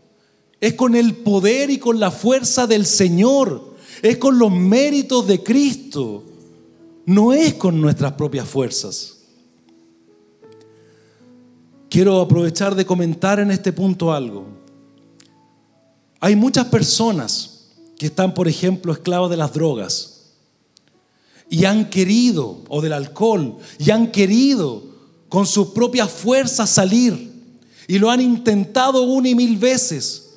Es 0.60 0.74
con 0.74 0.94
el 0.94 1.14
poder 1.14 1.70
y 1.70 1.78
con 1.78 1.98
la 1.98 2.10
fuerza 2.10 2.66
del 2.66 2.84
Señor. 2.84 3.74
Es 4.02 4.18
con 4.18 4.38
los 4.38 4.52
méritos 4.52 5.26
de 5.26 5.42
Cristo. 5.42 6.22
No 7.06 7.32
es 7.32 7.54
con 7.54 7.80
nuestras 7.80 8.12
propias 8.12 8.46
fuerzas. 8.46 9.19
Quiero 11.90 12.20
aprovechar 12.20 12.76
de 12.76 12.86
comentar 12.86 13.40
en 13.40 13.50
este 13.50 13.72
punto 13.72 14.12
algo. 14.12 14.46
Hay 16.20 16.36
muchas 16.36 16.66
personas 16.66 17.66
que 17.98 18.06
están, 18.06 18.32
por 18.32 18.46
ejemplo, 18.46 18.92
esclavos 18.92 19.28
de 19.28 19.36
las 19.36 19.52
drogas 19.52 20.20
y 21.50 21.64
han 21.64 21.90
querido, 21.90 22.60
o 22.68 22.80
del 22.80 22.92
alcohol, 22.92 23.56
y 23.76 23.90
han 23.90 24.12
querido 24.12 24.84
con 25.28 25.46
sus 25.46 25.70
propias 25.70 26.08
fuerzas 26.08 26.70
salir. 26.70 27.28
Y 27.88 27.98
lo 27.98 28.08
han 28.08 28.20
intentado 28.20 29.02
una 29.02 29.28
y 29.28 29.34
mil 29.34 29.56
veces. 29.56 30.30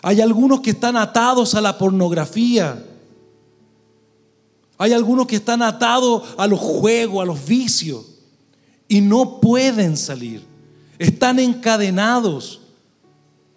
Hay 0.00 0.20
algunos 0.20 0.60
que 0.60 0.70
están 0.70 0.96
atados 0.96 1.56
a 1.56 1.60
la 1.60 1.76
pornografía. 1.76 2.84
Hay 4.78 4.92
algunos 4.92 5.26
que 5.26 5.36
están 5.36 5.60
atados 5.60 6.22
a 6.36 6.46
los 6.46 6.60
juegos, 6.60 7.20
a 7.20 7.26
los 7.26 7.44
vicios. 7.44 8.15
Y 8.88 9.00
no 9.00 9.40
pueden 9.40 9.96
salir. 9.96 10.42
Están 10.98 11.38
encadenados. 11.38 12.60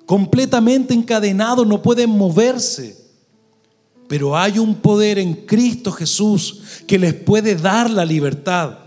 Completamente 0.05 0.93
encadenados. 0.93 1.67
No 1.67 1.81
pueden 1.81 2.09
moverse. 2.09 2.97
Pero 4.07 4.35
hay 4.35 4.57
un 4.57 4.75
poder 4.75 5.19
en 5.19 5.33
Cristo 5.33 5.91
Jesús 5.91 6.61
que 6.87 6.97
les 6.97 7.13
puede 7.13 7.55
dar 7.55 7.89
la 7.89 8.03
libertad. 8.03 8.79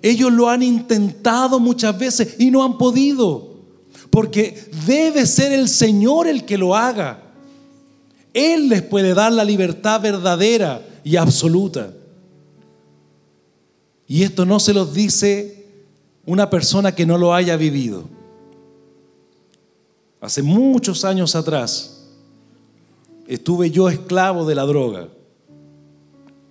Ellos 0.00 0.32
lo 0.32 0.48
han 0.48 0.62
intentado 0.62 1.60
muchas 1.60 1.98
veces 1.98 2.36
y 2.38 2.50
no 2.50 2.64
han 2.64 2.78
podido. 2.78 3.56
Porque 4.10 4.70
debe 4.86 5.26
ser 5.26 5.52
el 5.52 5.68
Señor 5.68 6.26
el 6.26 6.44
que 6.44 6.56
lo 6.56 6.74
haga. 6.74 7.22
Él 8.32 8.68
les 8.68 8.82
puede 8.82 9.14
dar 9.14 9.32
la 9.32 9.44
libertad 9.44 10.00
verdadera 10.00 10.86
y 11.04 11.16
absoluta. 11.16 11.92
Y 14.08 14.22
esto 14.22 14.44
no 14.44 14.60
se 14.60 14.72
los 14.74 14.94
dice 14.94 15.55
una 16.26 16.50
persona 16.50 16.94
que 16.94 17.06
no 17.06 17.16
lo 17.16 17.32
haya 17.32 17.56
vivido. 17.56 18.04
Hace 20.20 20.42
muchos 20.42 21.04
años 21.04 21.34
atrás, 21.34 22.02
estuve 23.26 23.70
yo 23.70 23.88
esclavo 23.88 24.44
de 24.44 24.54
la 24.54 24.64
droga, 24.64 25.08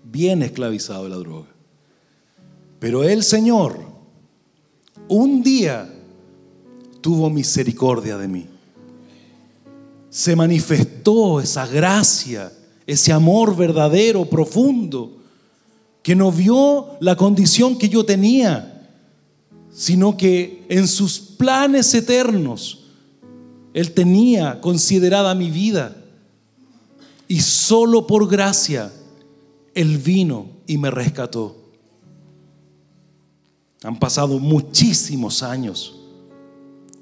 bien 0.04 0.42
esclavizado 0.42 1.04
de 1.04 1.10
la 1.10 1.18
droga. 1.18 1.48
Pero 2.80 3.04
el 3.04 3.24
Señor 3.24 3.80
un 5.08 5.44
día 5.44 5.94
tuvo 7.02 7.30
misericordia 7.30 8.18
de 8.18 8.28
mí. 8.28 8.46
Se 10.10 10.36
manifestó 10.36 11.40
esa 11.42 11.68
gracia 11.68 12.52
ese 12.88 13.12
amor 13.12 13.56
verdadero, 13.56 14.26
profundo, 14.26 15.12
que 16.04 16.16
no 16.16 16.32
vio 16.32 16.98
la 17.00 17.16
condición 17.16 17.78
que 17.78 17.90
yo 17.90 18.06
tenía, 18.06 18.75
sino 19.76 20.16
que 20.16 20.66
en 20.70 20.88
sus 20.88 21.20
planes 21.20 21.94
eternos 21.94 22.86
Él 23.74 23.92
tenía 23.92 24.62
considerada 24.62 25.36
mi 25.36 25.52
vida. 25.52 25.96
Y 27.28 27.42
solo 27.42 28.08
por 28.08 28.30
gracia 28.30 28.92
Él 29.74 29.98
vino 29.98 30.48
y 30.66 30.78
me 30.78 30.90
rescató. 30.90 31.58
Han 33.84 34.00
pasado 34.00 34.40
muchísimos 34.40 35.44
años 35.44 35.96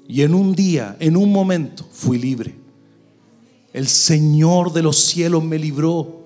y 0.06 0.22
en 0.22 0.34
un 0.34 0.54
día, 0.54 0.96
en 1.00 1.16
un 1.16 1.32
momento, 1.32 1.86
fui 1.92 2.18
libre. 2.18 2.54
El 3.72 3.88
Señor 3.88 4.72
de 4.72 4.82
los 4.82 4.98
cielos 4.98 5.42
me 5.42 5.58
libró. 5.58 6.22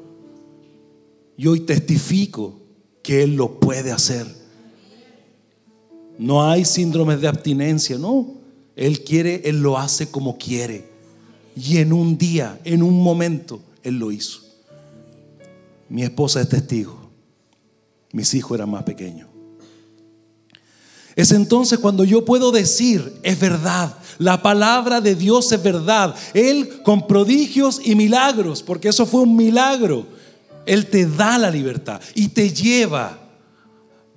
Y 1.36 1.46
hoy 1.46 1.60
testifico 1.60 2.54
que 3.02 3.22
Él 3.22 3.36
lo 3.36 3.60
puede 3.60 3.92
hacer. 3.92 4.37
No 6.18 6.44
hay 6.44 6.64
síndromes 6.64 7.20
de 7.20 7.28
abstinencia, 7.28 7.96
no. 7.96 8.34
Él 8.74 9.02
quiere, 9.04 9.42
Él 9.44 9.60
lo 9.60 9.78
hace 9.78 10.10
como 10.10 10.36
quiere. 10.36 10.88
Y 11.56 11.78
en 11.78 11.92
un 11.92 12.18
día, 12.18 12.60
en 12.64 12.82
un 12.82 13.00
momento, 13.02 13.60
Él 13.82 13.98
lo 13.98 14.12
hizo. 14.12 14.40
Mi 15.88 16.02
esposa 16.02 16.40
es 16.40 16.48
testigo. 16.48 16.98
Mis 18.12 18.34
hijos 18.34 18.56
eran 18.56 18.70
más 18.70 18.82
pequeños. 18.82 19.28
Es 21.14 21.32
entonces 21.32 21.80
cuando 21.80 22.04
yo 22.04 22.24
puedo 22.24 22.52
decir, 22.52 23.12
es 23.24 23.40
verdad, 23.40 23.96
la 24.18 24.40
palabra 24.40 25.00
de 25.00 25.16
Dios 25.16 25.50
es 25.50 25.60
verdad. 25.60 26.14
Él 26.32 26.82
con 26.84 27.06
prodigios 27.08 27.80
y 27.84 27.96
milagros, 27.96 28.62
porque 28.62 28.88
eso 28.88 29.04
fue 29.04 29.22
un 29.22 29.34
milagro, 29.34 30.06
Él 30.64 30.86
te 30.86 31.06
da 31.06 31.38
la 31.38 31.50
libertad 31.50 32.00
y 32.14 32.28
te 32.28 32.52
lleva 32.52 33.18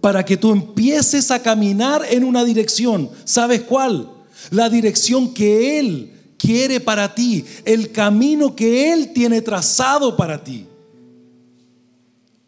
para 0.02 0.26
que 0.26 0.36
tú 0.36 0.52
empieces 0.52 1.30
a 1.30 1.42
caminar 1.42 2.04
en 2.10 2.24
una 2.24 2.44
dirección. 2.44 3.10
¿Sabes 3.24 3.62
cuál? 3.62 4.10
La 4.50 4.68
dirección 4.68 5.34
que 5.34 5.80
Él 5.80 6.12
quiere 6.38 6.80
para 6.80 7.14
ti, 7.14 7.46
el 7.64 7.92
camino 7.92 8.56
que 8.56 8.92
Él 8.92 9.14
tiene 9.14 9.42
trazado 9.42 10.18
para 10.18 10.44
ti. 10.44 10.66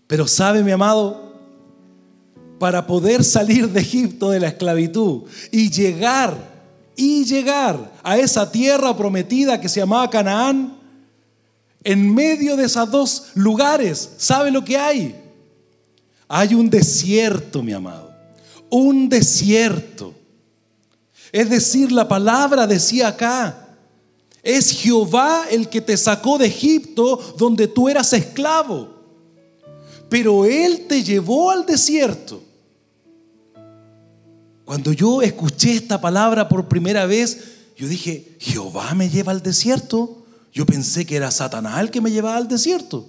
Pero 0.08 0.28
sabe, 0.28 0.64
mi 0.64 0.72
amado, 0.72 1.34
para 2.58 2.88
poder 2.88 3.24
salir 3.24 3.70
de 3.70 3.82
Egipto 3.82 4.32
de 4.32 4.40
la 4.40 4.48
esclavitud 4.48 5.24
y 5.52 5.70
llegar, 5.70 6.36
y 6.96 7.24
llegar 7.26 7.92
a 8.04 8.18
esa 8.18 8.52
tierra 8.52 8.98
prometida 8.98 9.62
que 9.62 9.70
se 9.70 9.80
llamaba 9.80 10.10
Canaán, 10.10 10.76
en 11.84 12.14
medio 12.14 12.56
de 12.56 12.66
esos 12.66 12.90
dos 12.90 13.28
lugares, 13.36 14.12
¿sabe 14.18 14.50
lo 14.50 14.64
que 14.64 14.78
hay? 14.78 15.23
Hay 16.36 16.56
un 16.56 16.70
desierto, 16.70 17.62
mi 17.62 17.74
amado, 17.74 18.12
un 18.70 19.08
desierto. 19.08 20.14
Es 21.32 21.50
decir, 21.50 21.92
la 21.92 22.08
palabra 22.08 22.66
decía 22.66 23.10
acá, 23.10 23.68
es 24.42 24.72
Jehová 24.72 25.46
el 25.52 25.70
que 25.70 25.82
te 25.82 25.96
sacó 25.96 26.38
de 26.38 26.48
Egipto 26.48 27.36
donde 27.38 27.68
tú 27.68 27.90
eras 27.90 28.14
esclavo. 28.14 28.90
Pero 30.10 30.46
Él 30.46 30.86
te 30.88 31.04
llevó 31.04 31.52
al 31.52 31.66
desierto 31.66 32.42
cuando 34.66 34.94
yo 34.94 35.22
escuché 35.22 35.76
esta 35.76 36.00
palabra 36.00 36.48
por 36.48 36.68
primera 36.68 37.06
vez, 37.06 37.38
yo 37.76 37.88
dije, 37.88 38.36
Jehová 38.40 38.94
me 38.94 39.10
lleva 39.10 39.32
al 39.32 39.44
desierto. 39.44 40.26
Yo 40.54 40.66
pensé 40.66 41.06
que 41.06 41.16
era 41.16 41.32
Satanás 41.32 41.80
el 41.82 41.92
que 41.92 42.02
me 42.02 42.12
llevaba 42.12 42.38
al 42.38 42.48
desierto. 42.48 43.08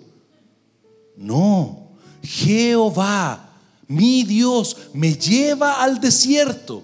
No, 1.17 1.84
Jehová, 2.25 3.51
mi 3.87 4.25
Dios, 4.25 4.77
me 4.93 5.15
lleva 5.15 5.83
al 5.83 6.01
desierto. 6.01 6.83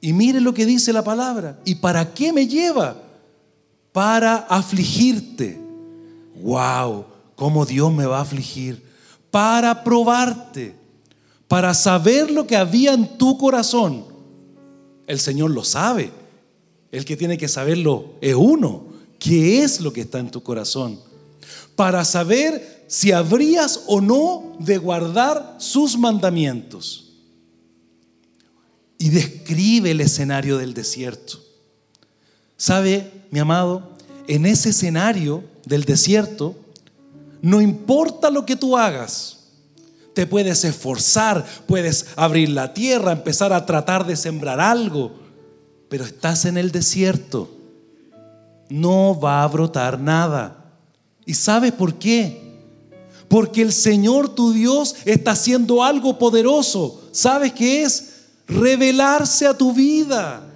Y 0.00 0.12
mire 0.12 0.40
lo 0.40 0.54
que 0.54 0.66
dice 0.66 0.92
la 0.92 1.04
palabra. 1.04 1.60
¿Y 1.64 1.76
para 1.76 2.12
qué 2.14 2.32
me 2.32 2.46
lleva? 2.46 2.96
Para 3.92 4.36
afligirte. 4.36 5.60
Wow, 6.42 7.04
cómo 7.36 7.66
Dios 7.66 7.92
me 7.92 8.06
va 8.06 8.18
a 8.18 8.22
afligir. 8.22 8.82
Para 9.30 9.84
probarte 9.84 10.80
para 11.50 11.74
saber 11.74 12.30
lo 12.30 12.46
que 12.46 12.54
había 12.54 12.92
en 12.92 13.18
tu 13.18 13.36
corazón. 13.36 14.04
El 15.08 15.18
Señor 15.18 15.50
lo 15.50 15.64
sabe. 15.64 16.12
El 16.92 17.04
que 17.04 17.16
tiene 17.16 17.36
que 17.38 17.48
saberlo 17.48 18.14
es 18.20 18.36
uno. 18.36 18.84
¿Qué 19.18 19.64
es 19.64 19.80
lo 19.80 19.92
que 19.92 20.02
está 20.02 20.20
en 20.20 20.30
tu 20.30 20.44
corazón? 20.44 21.00
Para 21.74 22.04
saber 22.04 22.79
si 22.90 23.12
habrías 23.12 23.84
o 23.86 24.00
no 24.00 24.56
de 24.58 24.76
guardar 24.76 25.54
sus 25.58 25.96
mandamientos. 25.96 27.12
Y 28.98 29.10
describe 29.10 29.92
el 29.92 30.00
escenario 30.00 30.58
del 30.58 30.74
desierto. 30.74 31.38
¿Sabe, 32.56 33.08
mi 33.30 33.38
amado? 33.38 33.92
En 34.26 34.44
ese 34.44 34.70
escenario 34.70 35.44
del 35.66 35.84
desierto, 35.84 36.56
no 37.40 37.60
importa 37.60 38.28
lo 38.28 38.44
que 38.44 38.56
tú 38.56 38.76
hagas, 38.76 39.38
te 40.12 40.26
puedes 40.26 40.64
esforzar, 40.64 41.46
puedes 41.68 42.06
abrir 42.16 42.48
la 42.48 42.74
tierra, 42.74 43.12
empezar 43.12 43.52
a 43.52 43.66
tratar 43.66 44.04
de 44.04 44.16
sembrar 44.16 44.58
algo, 44.58 45.12
pero 45.88 46.04
estás 46.04 46.44
en 46.44 46.58
el 46.58 46.72
desierto. 46.72 47.48
No 48.68 49.18
va 49.18 49.44
a 49.44 49.46
brotar 49.46 50.00
nada. 50.00 50.72
¿Y 51.24 51.34
sabes 51.34 51.70
por 51.70 51.94
qué? 51.94 52.49
Porque 53.30 53.62
el 53.62 53.72
Señor 53.72 54.34
tu 54.34 54.52
Dios 54.52 54.96
está 55.04 55.30
haciendo 55.30 55.84
algo 55.84 56.18
poderoso. 56.18 57.00
¿Sabes 57.12 57.52
qué 57.52 57.84
es? 57.84 58.24
Revelarse 58.48 59.46
a 59.46 59.56
tu 59.56 59.72
vida. 59.72 60.52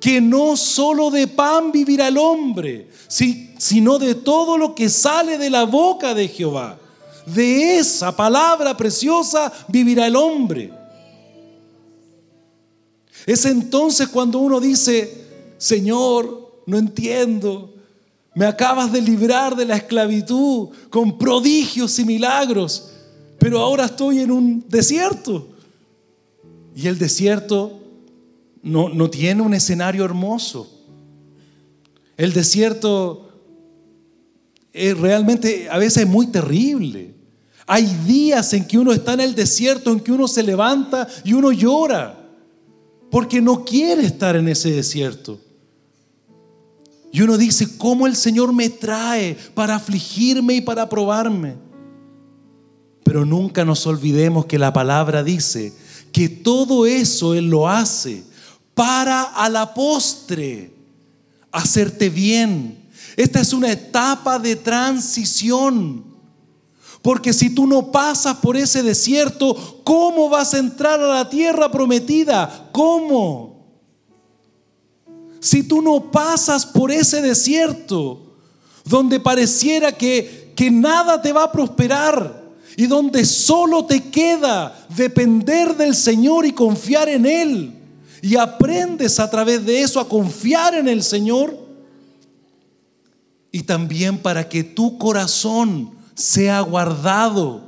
Que 0.00 0.20
no 0.20 0.56
solo 0.56 1.12
de 1.12 1.28
pan 1.28 1.70
vivirá 1.70 2.08
el 2.08 2.18
hombre, 2.18 2.88
sino 3.06 4.00
de 4.00 4.16
todo 4.16 4.58
lo 4.58 4.74
que 4.74 4.90
sale 4.90 5.38
de 5.38 5.48
la 5.48 5.62
boca 5.62 6.12
de 6.12 6.26
Jehová. 6.26 6.76
De 7.24 7.78
esa 7.78 8.16
palabra 8.16 8.76
preciosa 8.76 9.52
vivirá 9.68 10.08
el 10.08 10.16
hombre. 10.16 10.72
Es 13.26 13.44
entonces 13.44 14.08
cuando 14.08 14.40
uno 14.40 14.58
dice, 14.58 15.24
Señor, 15.56 16.62
no 16.66 16.78
entiendo, 16.78 17.75
me 18.36 18.44
acabas 18.44 18.92
de 18.92 19.00
librar 19.00 19.56
de 19.56 19.64
la 19.64 19.78
esclavitud 19.78 20.68
con 20.90 21.16
prodigios 21.16 21.98
y 21.98 22.04
milagros, 22.04 22.90
pero 23.38 23.60
ahora 23.60 23.86
estoy 23.86 24.20
en 24.20 24.30
un 24.30 24.64
desierto. 24.68 25.48
Y 26.76 26.86
el 26.86 26.98
desierto 26.98 27.80
no, 28.62 28.90
no 28.90 29.08
tiene 29.08 29.40
un 29.40 29.54
escenario 29.54 30.04
hermoso. 30.04 30.70
El 32.18 32.34
desierto 32.34 33.30
es 34.70 34.98
realmente 34.98 35.70
a 35.70 35.78
veces 35.78 36.02
es 36.02 36.08
muy 36.08 36.26
terrible. 36.26 37.14
Hay 37.66 37.86
días 38.06 38.52
en 38.52 38.66
que 38.66 38.76
uno 38.76 38.92
está 38.92 39.14
en 39.14 39.20
el 39.20 39.34
desierto, 39.34 39.90
en 39.90 40.00
que 40.00 40.12
uno 40.12 40.28
se 40.28 40.42
levanta 40.42 41.08
y 41.24 41.32
uno 41.32 41.52
llora, 41.52 42.22
porque 43.10 43.40
no 43.40 43.64
quiere 43.64 44.04
estar 44.04 44.36
en 44.36 44.46
ese 44.48 44.72
desierto. 44.72 45.40
Y 47.12 47.22
uno 47.22 47.38
dice, 47.38 47.78
¿cómo 47.78 48.06
el 48.06 48.16
Señor 48.16 48.52
me 48.52 48.68
trae 48.68 49.36
para 49.54 49.76
afligirme 49.76 50.54
y 50.54 50.60
para 50.60 50.88
probarme? 50.88 51.54
Pero 53.04 53.24
nunca 53.24 53.64
nos 53.64 53.86
olvidemos 53.86 54.46
que 54.46 54.58
la 54.58 54.72
palabra 54.72 55.22
dice 55.22 55.72
que 56.12 56.28
todo 56.28 56.86
eso 56.86 57.34
Él 57.34 57.48
lo 57.48 57.68
hace 57.68 58.24
para 58.74 59.22
a 59.22 59.48
la 59.48 59.72
postre 59.72 60.72
hacerte 61.52 62.10
bien. 62.10 62.78
Esta 63.16 63.40
es 63.40 63.52
una 63.52 63.72
etapa 63.72 64.38
de 64.38 64.56
transición. 64.56 66.04
Porque 67.00 67.32
si 67.32 67.50
tú 67.50 67.66
no 67.66 67.92
pasas 67.92 68.36
por 68.38 68.56
ese 68.56 68.82
desierto, 68.82 69.80
¿cómo 69.84 70.28
vas 70.28 70.54
a 70.54 70.58
entrar 70.58 71.00
a 71.00 71.06
la 71.06 71.30
tierra 71.30 71.70
prometida? 71.70 72.68
¿Cómo? 72.72 73.55
Si 75.46 75.62
tú 75.62 75.80
no 75.80 76.10
pasas 76.10 76.66
por 76.66 76.90
ese 76.90 77.22
desierto, 77.22 78.20
donde 78.84 79.20
pareciera 79.20 79.92
que, 79.92 80.52
que 80.56 80.72
nada 80.72 81.22
te 81.22 81.32
va 81.32 81.44
a 81.44 81.52
prosperar 81.52 82.42
y 82.76 82.88
donde 82.88 83.24
solo 83.24 83.84
te 83.84 84.10
queda 84.10 84.76
depender 84.96 85.76
del 85.76 85.94
Señor 85.94 86.46
y 86.46 86.50
confiar 86.50 87.08
en 87.08 87.26
Él, 87.26 87.74
y 88.20 88.34
aprendes 88.34 89.20
a 89.20 89.30
través 89.30 89.64
de 89.64 89.82
eso 89.82 90.00
a 90.00 90.08
confiar 90.08 90.74
en 90.74 90.88
el 90.88 91.04
Señor, 91.04 91.56
y 93.52 93.62
también 93.62 94.18
para 94.18 94.48
que 94.48 94.64
tu 94.64 94.98
corazón 94.98 95.92
sea 96.16 96.60
guardado. 96.62 97.62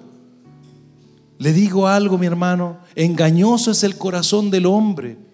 Le 1.38 1.52
digo 1.52 1.86
algo, 1.86 2.18
mi 2.18 2.26
hermano, 2.26 2.78
engañoso 2.96 3.70
es 3.70 3.84
el 3.84 3.96
corazón 3.96 4.50
del 4.50 4.66
hombre, 4.66 5.27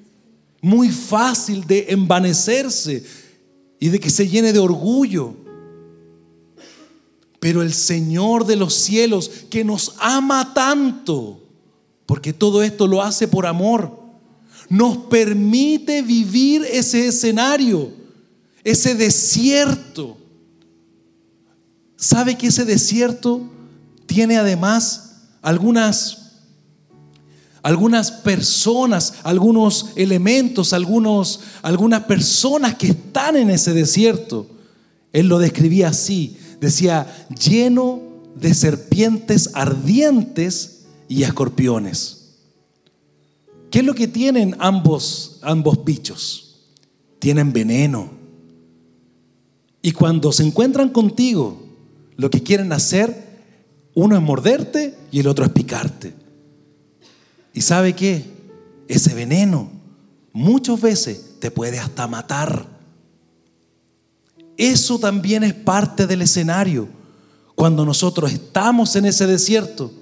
muy 0.65 0.89
fácil 0.89 1.67
de 1.67 1.89
envanecerse 1.91 3.05
y 3.79 3.91
de 3.91 4.01
que 4.01 4.09
se 4.09 4.27
llene 4.27 4.51
de 4.51 4.59
orgullo. 4.59 5.35
Pero 7.39 7.61
el 7.61 7.75
Señor 7.75 8.47
de 8.47 8.57
los 8.57 8.73
cielos, 8.73 9.31
que 9.51 9.63
nos 9.63 9.95
ama 9.99 10.55
tanto, 10.55 11.39
porque 12.07 12.33
todo 12.33 12.63
esto 12.63 12.87
lo 12.87 13.03
hace 13.03 13.29
por 13.29 13.45
amor, 13.45 13.95
nos 14.71 14.97
permite 14.97 16.01
vivir 16.01 16.63
ese 16.73 17.09
escenario, 17.09 17.93
ese 18.65 18.95
desierto. 18.95 20.17
¿Sabe 21.99 22.39
que 22.39 22.47
ese 22.47 22.65
desierto 22.65 23.43
tiene 24.07 24.39
además 24.39 25.17
algunas 25.43 26.24
algunas 27.65 28.13
personas, 28.13 29.15
algunos 29.23 29.93
elementos, 29.97 30.75
algunos, 30.75 31.41
algunas 31.63 32.05
personas 32.05 32.75
que 32.75 32.89
están 32.89 33.37
en 33.37 33.49
ese 33.49 33.73
desierto. 33.73 34.47
Él 35.15 35.29
lo 35.29 35.39
describía 35.39 35.89
así, 35.89 36.37
decía, 36.61 37.27
lleno 37.31 38.03
de 38.37 38.53
serpientes 38.53 39.49
ardientes 39.55 40.83
y 41.09 41.23
escorpiones. 41.23 42.35
¿Qué 43.71 43.79
es 43.79 43.85
lo 43.87 43.95
que 43.95 44.09
tienen 44.09 44.57
ambos, 44.59 45.39
ambos 45.41 45.83
bichos? 45.87 46.57
Tienen 47.19 47.51
veneno. 47.55 48.11
Y 49.81 49.93
cuando 49.93 50.33
se 50.33 50.45
encuentran 50.45 50.91
contigo, 50.91 51.63
lo 52.19 52.29
que 52.29 52.43
quieren 52.43 52.75
hacer, 52.75 53.25
uno 53.95 54.17
es 54.17 54.23
morderte 54.23 54.95
y 55.11 55.21
el 55.21 55.29
otro 55.29 55.47
es 55.47 55.51
picarte. 55.51 56.24
¿Y 57.55 57.61
sabe 57.61 57.95
qué? 57.95 58.25
Ese 58.89 59.15
veneno 59.15 59.71
muchas 60.33 60.81
veces 60.81 61.39
te 61.39 61.51
puede 61.51 61.79
hasta 61.79 62.07
matar. 62.09 62.67
Eso 64.57 64.99
también 64.99 65.45
es 65.45 65.55
parte 65.55 66.07
del 66.07 66.23
escenario. 66.23 66.89
Cuando 67.55 67.85
nosotros 67.85 68.33
estamos 68.33 68.97
en 68.97 69.07
ese 69.07 69.27
desierto, 69.27 69.93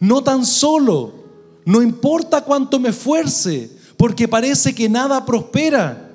no 0.00 0.22
tan 0.22 0.46
solo, 0.46 1.12
no 1.66 1.82
importa 1.82 2.42
cuánto 2.42 2.78
me 2.78 2.88
esfuerce, 2.88 3.70
porque 3.98 4.26
parece 4.26 4.74
que 4.74 4.88
nada 4.88 5.26
prospera. 5.26 6.10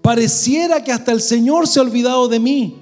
Pareciera 0.00 0.82
que 0.84 0.92
hasta 0.92 1.10
el 1.10 1.20
Señor 1.20 1.66
se 1.66 1.80
ha 1.80 1.82
olvidado 1.82 2.28
de 2.28 2.38
mí. 2.38 2.76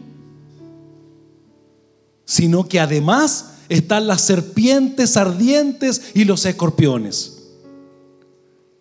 Sino 2.26 2.68
que 2.68 2.79
además 2.79 3.53
están 3.70 4.09
las 4.09 4.22
serpientes 4.22 5.16
ardientes 5.16 6.11
y 6.12 6.24
los 6.24 6.44
escorpiones. 6.44 7.38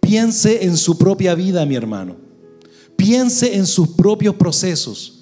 Piense 0.02 0.66
en 0.66 0.76
su 0.76 0.98
propia 0.98 1.36
vida, 1.36 1.64
mi 1.68 1.76
hermano. 1.76 2.16
Piense 2.96 3.56
en 3.56 3.68
sus 3.68 3.90
propios 3.90 4.36
procesos 4.36 5.20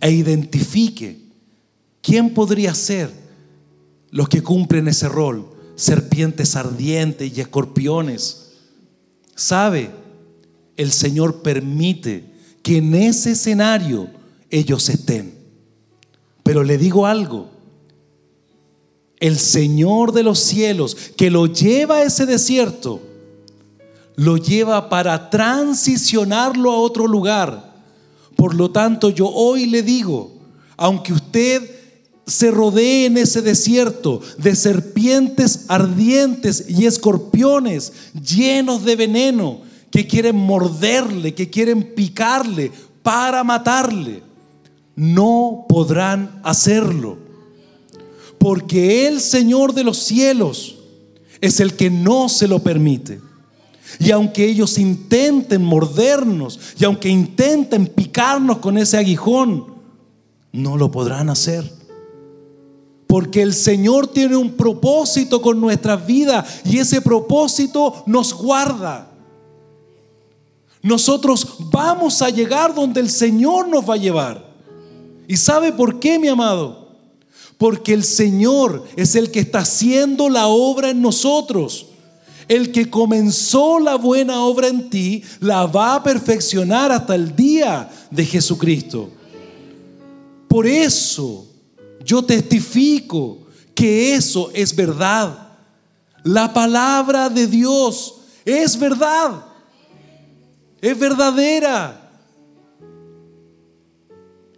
e 0.00 0.12
identifique 0.12 1.18
quién 2.00 2.32
podría 2.32 2.74
ser 2.74 3.10
los 4.12 4.28
que 4.28 4.40
cumplen 4.40 4.86
ese 4.86 5.08
rol. 5.08 5.46
Serpientes 5.74 6.54
ardientes 6.54 7.36
y 7.36 7.40
escorpiones. 7.40 8.52
¿Sabe? 9.34 9.90
El 10.76 10.92
Señor 10.92 11.42
permite 11.42 12.24
que 12.62 12.76
en 12.76 12.94
ese 12.94 13.32
escenario 13.32 14.08
ellos 14.48 14.88
estén. 14.88 15.34
Pero 16.44 16.62
le 16.62 16.78
digo 16.78 17.04
algo, 17.04 17.55
el 19.20 19.38
Señor 19.38 20.12
de 20.12 20.22
los 20.22 20.38
cielos 20.38 20.96
que 21.16 21.30
lo 21.30 21.46
lleva 21.46 21.96
a 21.96 22.02
ese 22.02 22.26
desierto, 22.26 23.00
lo 24.16 24.36
lleva 24.36 24.88
para 24.88 25.30
transicionarlo 25.30 26.70
a 26.70 26.78
otro 26.78 27.06
lugar. 27.06 27.74
Por 28.36 28.54
lo 28.54 28.70
tanto, 28.70 29.10
yo 29.10 29.28
hoy 29.28 29.66
le 29.66 29.82
digo, 29.82 30.32
aunque 30.76 31.12
usted 31.12 31.70
se 32.26 32.50
rodee 32.50 33.06
en 33.06 33.18
ese 33.18 33.40
desierto 33.40 34.20
de 34.38 34.56
serpientes 34.56 35.66
ardientes 35.68 36.64
y 36.68 36.86
escorpiones 36.86 37.92
llenos 38.14 38.84
de 38.84 38.96
veneno 38.96 39.60
que 39.90 40.06
quieren 40.06 40.36
morderle, 40.36 41.34
que 41.34 41.48
quieren 41.48 41.94
picarle 41.94 42.72
para 43.02 43.44
matarle, 43.44 44.22
no 44.96 45.66
podrán 45.68 46.40
hacerlo 46.42 47.25
porque 48.38 49.06
el 49.06 49.20
Señor 49.20 49.72
de 49.74 49.84
los 49.84 49.98
cielos 49.98 50.76
es 51.40 51.60
el 51.60 51.74
que 51.74 51.90
no 51.90 52.28
se 52.28 52.48
lo 52.48 52.60
permite. 52.60 53.20
Y 53.98 54.10
aunque 54.10 54.48
ellos 54.48 54.78
intenten 54.78 55.64
mordernos, 55.64 56.58
y 56.78 56.84
aunque 56.84 57.08
intenten 57.08 57.86
picarnos 57.86 58.58
con 58.58 58.76
ese 58.78 58.98
aguijón, 58.98 59.66
no 60.52 60.76
lo 60.76 60.90
podrán 60.90 61.30
hacer. 61.30 61.70
Porque 63.06 63.42
el 63.42 63.54
Señor 63.54 64.08
tiene 64.08 64.36
un 64.36 64.52
propósito 64.52 65.40
con 65.40 65.60
nuestras 65.60 66.04
vidas 66.06 66.60
y 66.64 66.78
ese 66.78 67.00
propósito 67.00 68.02
nos 68.06 68.34
guarda. 68.34 69.10
Nosotros 70.82 71.56
vamos 71.70 72.20
a 72.22 72.30
llegar 72.30 72.74
donde 72.74 73.00
el 73.00 73.10
Señor 73.10 73.68
nos 73.68 73.88
va 73.88 73.94
a 73.94 73.98
llevar. 73.98 74.44
¿Y 75.28 75.36
sabe 75.36 75.72
por 75.72 75.98
qué, 75.98 76.18
mi 76.18 76.28
amado? 76.28 76.85
Porque 77.58 77.94
el 77.94 78.04
Señor 78.04 78.84
es 78.96 79.14
el 79.14 79.30
que 79.30 79.40
está 79.40 79.60
haciendo 79.60 80.28
la 80.28 80.46
obra 80.48 80.90
en 80.90 81.00
nosotros. 81.00 81.86
El 82.48 82.70
que 82.70 82.90
comenzó 82.90 83.80
la 83.80 83.96
buena 83.96 84.42
obra 84.42 84.68
en 84.68 84.88
ti, 84.90 85.22
la 85.40 85.66
va 85.66 85.96
a 85.96 86.02
perfeccionar 86.02 86.92
hasta 86.92 87.14
el 87.14 87.34
día 87.34 87.90
de 88.10 88.24
Jesucristo. 88.24 89.10
Por 90.46 90.66
eso 90.66 91.46
yo 92.04 92.22
testifico 92.24 93.38
que 93.74 94.14
eso 94.14 94.50
es 94.54 94.74
verdad. 94.74 95.48
La 96.22 96.52
palabra 96.52 97.28
de 97.28 97.46
Dios 97.46 98.16
es 98.44 98.78
verdad. 98.78 99.44
Es 100.80 100.98
verdadera. 100.98 102.10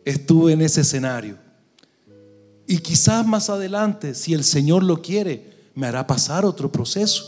Estuve 0.05 0.53
en 0.53 0.63
ese 0.63 0.83
escenario. 0.83 1.48
Y 2.71 2.79
quizás 2.81 3.27
más 3.27 3.49
adelante, 3.49 4.15
si 4.15 4.35
el 4.35 4.45
Señor 4.45 4.83
lo 4.83 5.01
quiere, 5.01 5.43
me 5.75 5.87
hará 5.87 6.07
pasar 6.07 6.45
otro 6.45 6.71
proceso. 6.71 7.25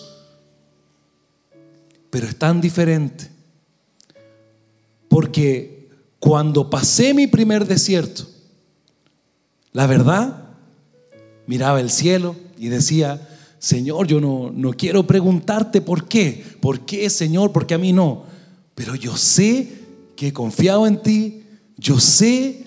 Pero 2.10 2.26
es 2.26 2.36
tan 2.36 2.60
diferente. 2.60 3.30
Porque 5.08 5.88
cuando 6.18 6.68
pasé 6.68 7.14
mi 7.14 7.26
primer 7.26 7.66
desierto, 7.66 8.28
la 9.72 9.86
verdad, 9.86 10.44
miraba 11.46 11.80
el 11.80 11.88
cielo 11.88 12.36
y 12.58 12.68
decía, 12.68 13.26
Señor, 13.58 14.06
yo 14.08 14.20
no, 14.20 14.52
no 14.54 14.74
quiero 14.74 15.06
preguntarte 15.06 15.80
por 15.80 16.06
qué. 16.06 16.44
¿Por 16.60 16.80
qué, 16.80 17.08
Señor? 17.08 17.50
Porque 17.50 17.72
a 17.72 17.78
mí 17.78 17.94
no. 17.94 18.24
Pero 18.74 18.94
yo 18.94 19.16
sé 19.16 19.72
que 20.16 20.28
he 20.28 20.32
confiado 20.34 20.86
en 20.86 21.00
ti. 21.00 21.44
Yo 21.78 21.98
sé 21.98 22.66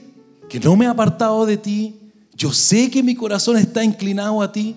que 0.49 0.59
no 0.59 0.75
me 0.75 0.86
he 0.86 0.88
apartado 0.88 1.45
de 1.45 1.57
ti 1.57 1.99
yo 2.35 2.51
sé 2.51 2.89
que 2.89 3.03
mi 3.03 3.15
corazón 3.15 3.57
está 3.57 3.83
inclinado 3.83 4.41
a 4.41 4.51
ti, 4.51 4.75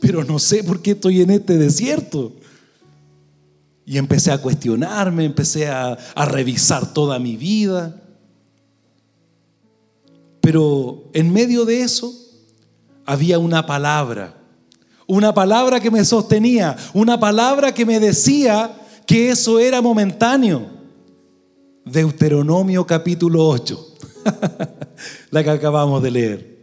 pero 0.00 0.24
no 0.24 0.38
sé 0.38 0.62
por 0.62 0.82
qué 0.82 0.92
estoy 0.92 1.22
en 1.22 1.30
este 1.30 1.56
desierto. 1.56 2.32
Y 3.86 3.98
empecé 3.98 4.32
a 4.32 4.38
cuestionarme, 4.38 5.24
empecé 5.24 5.68
a, 5.68 5.96
revisar 6.26 6.92
toda 6.92 7.18
mi 7.18 7.36
vida. 7.36 7.94
Pero 10.40 11.04
en 11.12 11.32
medio 11.32 11.64
de 11.64 11.82
eso 11.82 12.12
había 13.04 13.38
una 13.38 13.64
palabra, 13.64 14.34
una 15.06 15.32
palabra 15.32 15.80
que 15.80 15.90
me 15.90 16.04
sostenía, 16.04 16.76
una 16.92 17.18
palabra 17.18 17.72
que 17.72 17.86
me 17.86 18.00
decía 18.00 18.76
que 19.06 19.30
eso 19.30 19.58
era 19.58 19.80
momentáneo. 19.80 20.74
Deuteronomio 21.84 22.84
capítulo 22.84 23.48
8, 23.48 23.94
la 25.30 25.44
que 25.44 25.50
acabamos 25.50 26.02
de 26.02 26.10
leer. 26.10 26.55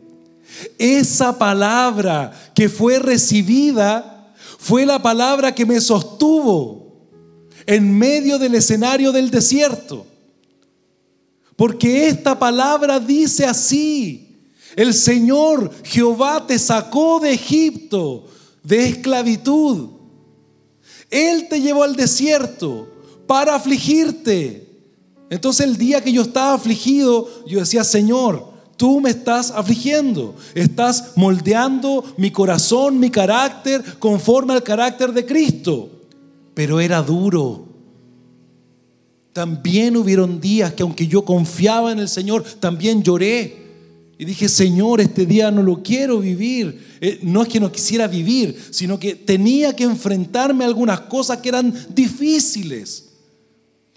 Esa 0.78 1.38
palabra 1.38 2.32
que 2.54 2.70
fue 2.70 3.00
recibida 3.00 4.34
fue 4.58 4.86
la 4.86 5.02
palabra 5.02 5.54
que 5.54 5.66
me 5.66 5.82
sostuvo 5.82 6.84
en 7.66 7.98
medio 7.98 8.40
del 8.40 8.56
escenario 8.56 9.12
del 9.12 9.30
desierto. 9.30 10.06
Porque 11.56 12.08
esta 12.08 12.38
palabra 12.40 13.00
dice 13.00 13.46
así, 13.46 14.38
el 14.76 14.94
Señor 14.94 15.72
Jehová 15.84 16.46
te 16.48 16.58
sacó 16.58 17.20
de 17.20 17.34
Egipto, 17.34 18.26
de 18.64 18.88
esclavitud. 18.88 19.90
Él 21.10 21.48
te 21.48 21.62
llevó 21.62 21.84
al 21.84 21.96
desierto 21.96 22.90
para 23.28 23.56
afligirte. 23.56 24.68
Entonces 25.30 25.66
el 25.66 25.78
día 25.78 26.02
que 26.02 26.12
yo 26.12 26.24
estaba 26.24 26.54
afligido, 26.54 27.30
yo 27.46 27.60
decía, 27.60 27.84
Señor, 27.84 28.53
tú 28.78 29.00
me 29.00 29.12
estás 29.12 29.52
afligiendo, 29.52 30.36
estás 30.56 31.14
moldeando 31.16 32.04
mi 32.18 32.32
corazón, 32.32 33.00
mi 33.00 33.10
carácter, 33.10 33.84
conforme 34.00 34.54
al 34.54 34.64
carácter 34.64 35.14
de 35.14 35.26
Cristo. 35.26 35.90
Pero 36.54 36.80
era 36.80 37.02
duro. 37.02 37.66
También 39.34 39.98
hubieron 39.98 40.40
días 40.40 40.74
que 40.74 40.84
aunque 40.84 41.08
yo 41.08 41.26
confiaba 41.26 41.92
en 41.92 42.00
el 42.00 42.08
Señor, 42.08 42.44
también 42.44 43.02
lloré. 43.02 43.64
Y 44.20 44.26
dije, 44.26 44.48
Señor, 44.48 45.02
este 45.02 45.26
día 45.26 45.50
no 45.50 45.64
lo 45.64 45.82
quiero 45.82 46.20
vivir. 46.20 46.98
Eh, 47.02 47.20
no 47.24 47.42
es 47.42 47.50
que 47.50 47.60
no 47.60 47.72
quisiera 47.72 48.08
vivir, 48.08 48.58
sino 48.70 49.00
que 49.00 49.16
tenía 49.16 49.76
que 49.76 49.84
enfrentarme 49.84 50.64
a 50.64 50.68
algunas 50.68 51.02
cosas 51.02 51.40
que 51.40 51.50
eran 51.50 51.74
difíciles. 51.90 53.10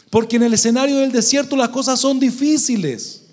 Porque 0.09 0.37
en 0.37 0.45
el 0.45 0.55
escenario 0.55 0.97
del 0.97 1.13
desierto 1.13 1.55
las 1.55 1.69
cosas 1.69 2.01
son 2.01 2.19
difíciles. 2.19 3.26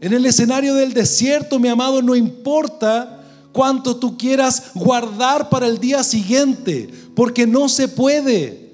En 0.00 0.14
el 0.14 0.24
escenario 0.24 0.74
del 0.74 0.94
desierto, 0.94 1.58
mi 1.58 1.68
amado, 1.68 2.00
no 2.00 2.16
importa 2.16 3.22
cuánto 3.52 3.96
tú 3.96 4.16
quieras 4.16 4.70
guardar 4.74 5.50
para 5.50 5.66
el 5.66 5.78
día 5.78 6.02
siguiente, 6.02 6.88
porque 7.14 7.46
no 7.46 7.68
se 7.68 7.86
puede. 7.86 8.70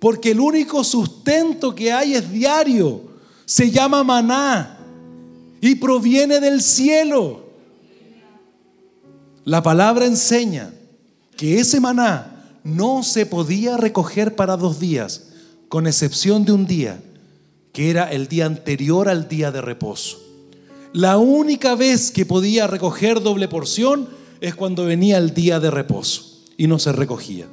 Porque 0.00 0.32
el 0.32 0.40
único 0.40 0.82
sustento 0.82 1.74
que 1.74 1.92
hay 1.92 2.14
es 2.14 2.30
diario. 2.30 3.02
Se 3.44 3.70
llama 3.70 4.02
maná 4.02 4.78
y 5.60 5.76
proviene 5.76 6.40
del 6.40 6.60
cielo. 6.60 7.46
La 9.44 9.62
palabra 9.62 10.06
enseña 10.06 10.72
que 11.36 11.60
ese 11.60 11.80
maná 11.80 12.44
no 12.64 13.02
se 13.02 13.26
podía 13.26 13.76
recoger 13.76 14.34
para 14.34 14.56
dos 14.56 14.80
días, 14.80 15.28
con 15.68 15.86
excepción 15.86 16.44
de 16.44 16.52
un 16.52 16.66
día, 16.66 17.00
que 17.72 17.90
era 17.90 18.10
el 18.10 18.26
día 18.26 18.46
anterior 18.46 19.08
al 19.08 19.28
día 19.28 19.50
de 19.50 19.60
reposo. 19.60 20.27
La 20.92 21.18
única 21.18 21.74
vez 21.74 22.10
que 22.10 22.26
podía 22.26 22.66
recoger 22.66 23.22
doble 23.22 23.48
porción 23.48 24.08
es 24.40 24.54
cuando 24.54 24.84
venía 24.84 25.18
el 25.18 25.34
día 25.34 25.60
de 25.60 25.70
reposo 25.70 26.42
y 26.56 26.66
no 26.66 26.78
se 26.78 26.92
recogía. 26.92 27.46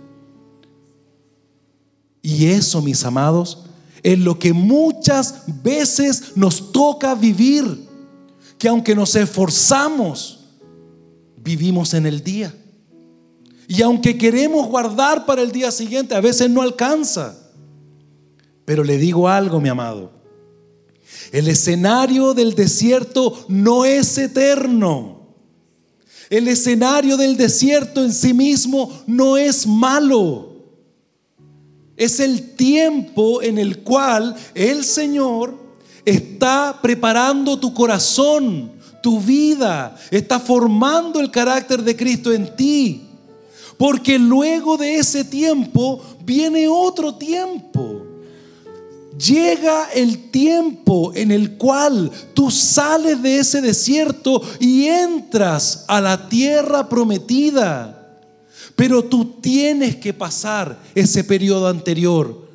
Y 2.21 2.48
eso, 2.48 2.82
mis 2.82 3.04
amados, 3.04 3.65
es 4.02 4.17
lo 4.19 4.39
que 4.39 4.54
muchas 4.54 5.43
veces 5.63 6.36
nos 6.36 6.71
toca 6.71 7.13
vivir, 7.13 7.88
que 8.58 8.67
aunque 8.67 8.95
nos 8.95 9.15
esforzamos, 9.15 10.39
vivimos 11.38 11.93
en 11.93 12.06
el 12.06 12.24
día. 12.24 12.56
Y 13.67 13.82
aunque 13.82 14.17
queremos 14.17 14.67
guardar 14.67 15.26
para 15.26 15.41
el 15.41 15.52
día 15.52 15.71
siguiente, 15.71 16.15
a 16.15 16.21
veces 16.21 16.50
no 16.50 16.62
alcanza. 16.62 17.38
Pero 18.63 18.84
le 18.84 18.98
digo 18.98 19.28
algo, 19.28 19.60
mi 19.60 19.69
amado. 19.69 20.14
El 21.31 21.47
escenario 21.47 22.33
del 22.33 22.55
desierto 22.55 23.45
no 23.47 23.85
es 23.85 24.17
eterno. 24.17 25.15
El 26.29 26.47
escenario 26.47 27.17
del 27.17 27.38
desierto 27.38 28.03
en 28.03 28.13
sí 28.13 28.33
mismo 28.33 28.91
no 29.05 29.38
es 29.38 29.67
malo. 29.67 30.53
Es 31.97 32.19
el 32.19 32.55
tiempo 32.55 33.41
en 33.41 33.57
el 33.57 33.79
cual 33.79 34.35
el 34.53 34.83
Señor 34.83 35.55
está 36.03 36.79
preparando 36.81 37.57
tu 37.57 37.73
corazón, 37.73 38.71
tu 39.01 39.19
vida, 39.19 39.95
está 40.11 40.39
formando 40.39 41.19
el 41.19 41.31
carácter 41.31 41.83
de 41.83 41.95
Cristo 41.95 42.31
en 42.31 42.55
ti. 42.55 43.01
Porque 43.77 44.17
luego 44.17 44.77
de 44.77 44.95
ese 44.95 45.23
tiempo 45.23 46.01
viene 46.23 46.67
otro 46.67 47.15
tiempo. 47.15 47.94
Llega 49.17 49.86
el 49.93 50.30
tiempo 50.30 51.13
en 51.15 51.32
el 51.32 51.58
cual 51.58 52.12
tú 52.34 52.51
sales 52.51 53.21
de 53.21 53.39
ese 53.39 53.62
desierto 53.62 54.41
y 54.60 54.86
entras 54.86 55.86
a 55.88 56.01
la 56.01 56.28
tierra 56.28 56.89
prometida. 56.89 58.19
Pero 58.75 59.06
tú 59.06 59.39
tienes 59.41 59.95
que 59.95 60.13
pasar 60.13 60.78
ese 60.93 61.23
periodo 61.23 61.67
anterior. 61.67 62.49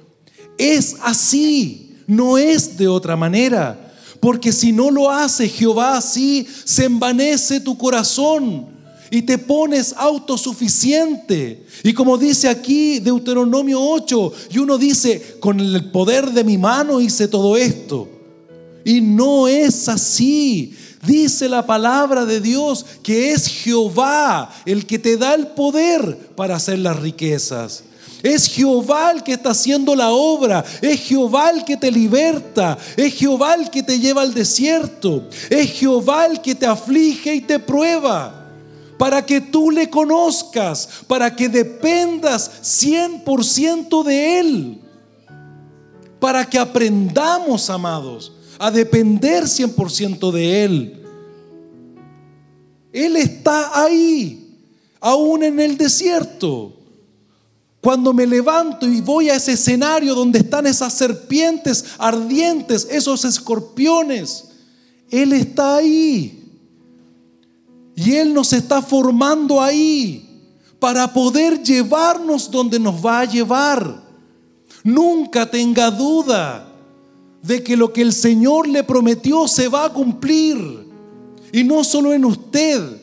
Es 0.58 0.96
así, 1.02 1.96
no 2.06 2.36
es 2.36 2.76
de 2.76 2.88
otra 2.88 3.16
manera. 3.16 3.92
Porque 4.20 4.52
si 4.52 4.70
no 4.70 4.90
lo 4.90 5.10
hace 5.10 5.48
Jehová 5.48 5.96
así, 5.96 6.46
se 6.64 6.84
envanece 6.84 7.60
tu 7.60 7.78
corazón 7.78 8.69
y 9.10 9.22
te 9.22 9.38
pones 9.38 9.94
autosuficiente. 9.96 11.64
Y 11.82 11.92
como 11.92 12.16
dice 12.16 12.48
aquí 12.48 13.00
Deuteronomio 13.00 13.80
8, 13.80 14.32
y 14.52 14.58
uno 14.58 14.78
dice, 14.78 15.36
con 15.40 15.58
el 15.58 15.90
poder 15.90 16.30
de 16.30 16.44
mi 16.44 16.56
mano 16.56 17.00
hice 17.00 17.26
todo 17.28 17.56
esto. 17.56 18.08
Y 18.84 19.00
no 19.00 19.48
es 19.48 19.88
así. 19.88 20.74
Dice 21.04 21.48
la 21.48 21.66
palabra 21.66 22.24
de 22.24 22.40
Dios 22.40 22.84
que 23.02 23.32
es 23.32 23.46
Jehová 23.46 24.50
el 24.66 24.84
que 24.86 24.98
te 24.98 25.16
da 25.16 25.34
el 25.34 25.48
poder 25.48 26.16
para 26.36 26.56
hacer 26.56 26.78
las 26.78 26.98
riquezas. 26.98 27.84
Es 28.22 28.48
Jehová 28.48 29.12
el 29.12 29.22
que 29.22 29.32
está 29.32 29.50
haciendo 29.50 29.96
la 29.96 30.10
obra. 30.10 30.62
Es 30.82 31.00
Jehová 31.00 31.50
el 31.50 31.64
que 31.64 31.78
te 31.78 31.90
liberta. 31.90 32.76
Es 32.96 33.14
Jehová 33.14 33.54
el 33.54 33.70
que 33.70 33.82
te 33.82 33.98
lleva 33.98 34.20
al 34.20 34.34
desierto. 34.34 35.26
Es 35.48 35.72
Jehová 35.72 36.26
el 36.26 36.42
que 36.42 36.54
te 36.54 36.66
aflige 36.66 37.34
y 37.34 37.40
te 37.40 37.58
prueba 37.58 38.39
para 39.00 39.24
que 39.24 39.40
tú 39.40 39.70
le 39.70 39.88
conozcas, 39.88 40.86
para 41.06 41.34
que 41.34 41.48
dependas 41.48 42.50
100% 42.62 44.04
de 44.04 44.40
Él, 44.40 44.80
para 46.18 46.44
que 46.44 46.58
aprendamos, 46.58 47.70
amados, 47.70 48.30
a 48.58 48.70
depender 48.70 49.44
100% 49.44 50.30
de 50.32 50.64
Él. 50.64 51.02
Él 52.92 53.16
está 53.16 53.82
ahí, 53.82 54.54
aún 55.00 55.44
en 55.44 55.60
el 55.60 55.78
desierto. 55.78 56.76
Cuando 57.80 58.12
me 58.12 58.26
levanto 58.26 58.86
y 58.86 59.00
voy 59.00 59.30
a 59.30 59.36
ese 59.36 59.52
escenario 59.52 60.14
donde 60.14 60.40
están 60.40 60.66
esas 60.66 60.92
serpientes 60.92 61.86
ardientes, 61.96 62.86
esos 62.90 63.24
escorpiones, 63.24 64.48
Él 65.10 65.32
está 65.32 65.76
ahí. 65.76 66.39
Y 68.00 68.14
Él 68.14 68.32
nos 68.32 68.54
está 68.54 68.80
formando 68.80 69.60
ahí 69.60 70.26
para 70.78 71.12
poder 71.12 71.62
llevarnos 71.62 72.50
donde 72.50 72.80
nos 72.80 73.04
va 73.04 73.20
a 73.20 73.24
llevar. 73.26 74.02
Nunca 74.82 75.44
tenga 75.44 75.90
duda 75.90 76.66
de 77.42 77.62
que 77.62 77.76
lo 77.76 77.92
que 77.92 78.00
el 78.00 78.14
Señor 78.14 78.66
le 78.66 78.82
prometió 78.84 79.46
se 79.46 79.68
va 79.68 79.84
a 79.84 79.92
cumplir. 79.92 80.56
Y 81.52 81.62
no 81.62 81.84
solo 81.84 82.14
en 82.14 82.24
usted, 82.24 83.02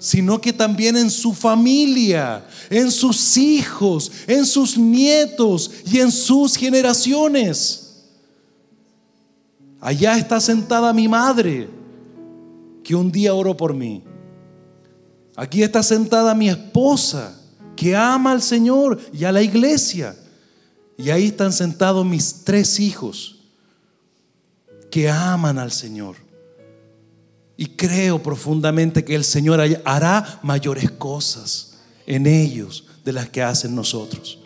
sino 0.00 0.40
que 0.40 0.52
también 0.52 0.96
en 0.96 1.12
su 1.12 1.32
familia, 1.32 2.44
en 2.68 2.90
sus 2.90 3.36
hijos, 3.36 4.10
en 4.26 4.44
sus 4.44 4.76
nietos 4.76 5.70
y 5.86 6.00
en 6.00 6.10
sus 6.10 6.56
generaciones. 6.56 7.92
Allá 9.80 10.18
está 10.18 10.40
sentada 10.40 10.92
mi 10.92 11.06
madre, 11.06 11.68
que 12.82 12.96
un 12.96 13.12
día 13.12 13.34
oró 13.34 13.56
por 13.56 13.72
mí. 13.72 14.02
Aquí 15.36 15.62
está 15.62 15.82
sentada 15.82 16.34
mi 16.34 16.48
esposa, 16.48 17.38
que 17.76 17.96
ama 17.96 18.32
al 18.32 18.42
Señor 18.42 19.00
y 19.12 19.24
a 19.24 19.32
la 19.32 19.42
iglesia. 19.42 20.16
Y 20.98 21.10
ahí 21.10 21.26
están 21.26 21.52
sentados 21.52 22.04
mis 22.04 22.44
tres 22.44 22.78
hijos, 22.78 23.40
que 24.90 25.08
aman 25.08 25.58
al 25.58 25.72
Señor. 25.72 26.16
Y 27.56 27.66
creo 27.66 28.22
profundamente 28.22 29.04
que 29.04 29.14
el 29.14 29.24
Señor 29.24 29.60
hará 29.84 30.40
mayores 30.42 30.90
cosas 30.90 31.78
en 32.06 32.26
ellos 32.26 32.84
de 33.04 33.12
las 33.12 33.28
que 33.30 33.42
hacen 33.42 33.74
nosotros. 33.74 34.38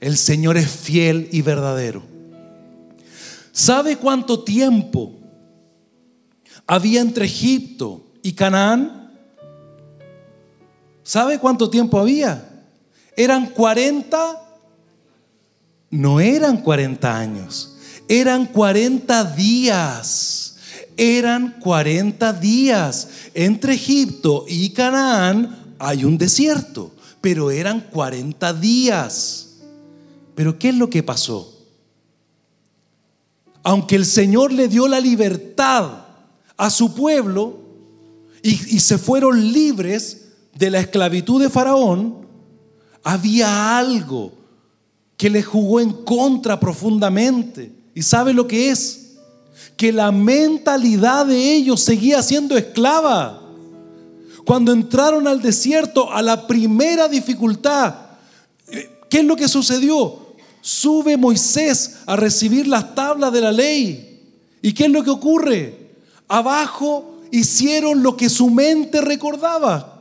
El 0.00 0.16
Señor 0.16 0.56
es 0.56 0.70
fiel 0.70 1.28
y 1.32 1.42
verdadero. 1.42 2.02
¿Sabe 3.52 3.96
cuánto 3.96 4.42
tiempo 4.42 5.12
había 6.66 7.00
entre 7.00 7.26
Egipto 7.26 8.04
y 8.22 8.32
Canaán? 8.32 9.01
¿Sabe 11.12 11.38
cuánto 11.38 11.68
tiempo 11.68 11.98
había? 11.98 12.42
Eran 13.14 13.50
40, 13.50 14.42
no 15.90 16.20
eran 16.20 16.62
40 16.62 17.18
años, 17.18 17.76
eran 18.08 18.46
40 18.46 19.24
días. 19.34 20.56
Eran 20.96 21.56
40 21.60 22.32
días. 22.32 23.08
Entre 23.34 23.74
Egipto 23.74 24.46
y 24.48 24.70
Canaán 24.70 25.74
hay 25.78 26.06
un 26.06 26.16
desierto, 26.16 26.92
pero 27.20 27.50
eran 27.50 27.80
40 27.90 28.54
días. 28.54 29.56
Pero 30.34 30.58
¿qué 30.58 30.70
es 30.70 30.76
lo 30.76 30.88
que 30.88 31.02
pasó? 31.02 31.54
Aunque 33.62 33.96
el 33.96 34.06
Señor 34.06 34.50
le 34.50 34.66
dio 34.66 34.88
la 34.88 34.98
libertad 34.98 36.06
a 36.56 36.70
su 36.70 36.94
pueblo 36.94 37.58
y, 38.42 38.76
y 38.76 38.80
se 38.80 38.96
fueron 38.96 39.52
libres, 39.52 40.21
de 40.54 40.70
la 40.70 40.80
esclavitud 40.80 41.42
de 41.42 41.50
Faraón, 41.50 42.26
había 43.02 43.78
algo 43.78 44.32
que 45.16 45.30
le 45.30 45.42
jugó 45.42 45.80
en 45.80 45.92
contra 45.92 46.58
profundamente. 46.58 47.72
¿Y 47.94 48.02
sabe 48.02 48.32
lo 48.32 48.46
que 48.46 48.70
es? 48.70 49.12
Que 49.76 49.92
la 49.92 50.12
mentalidad 50.12 51.26
de 51.26 51.54
ellos 51.54 51.80
seguía 51.80 52.22
siendo 52.22 52.56
esclava. 52.56 53.40
Cuando 54.44 54.72
entraron 54.72 55.28
al 55.28 55.40
desierto, 55.40 56.10
a 56.12 56.22
la 56.22 56.46
primera 56.46 57.08
dificultad, 57.08 57.94
¿qué 59.08 59.20
es 59.20 59.24
lo 59.24 59.36
que 59.36 59.48
sucedió? 59.48 60.18
Sube 60.60 61.16
Moisés 61.16 61.98
a 62.06 62.16
recibir 62.16 62.66
las 62.66 62.94
tablas 62.94 63.32
de 63.32 63.40
la 63.40 63.52
ley. 63.52 64.20
¿Y 64.60 64.72
qué 64.72 64.84
es 64.84 64.90
lo 64.90 65.02
que 65.02 65.10
ocurre? 65.10 65.90
Abajo 66.28 67.20
hicieron 67.30 68.02
lo 68.02 68.16
que 68.16 68.28
su 68.28 68.50
mente 68.50 69.00
recordaba. 69.00 69.91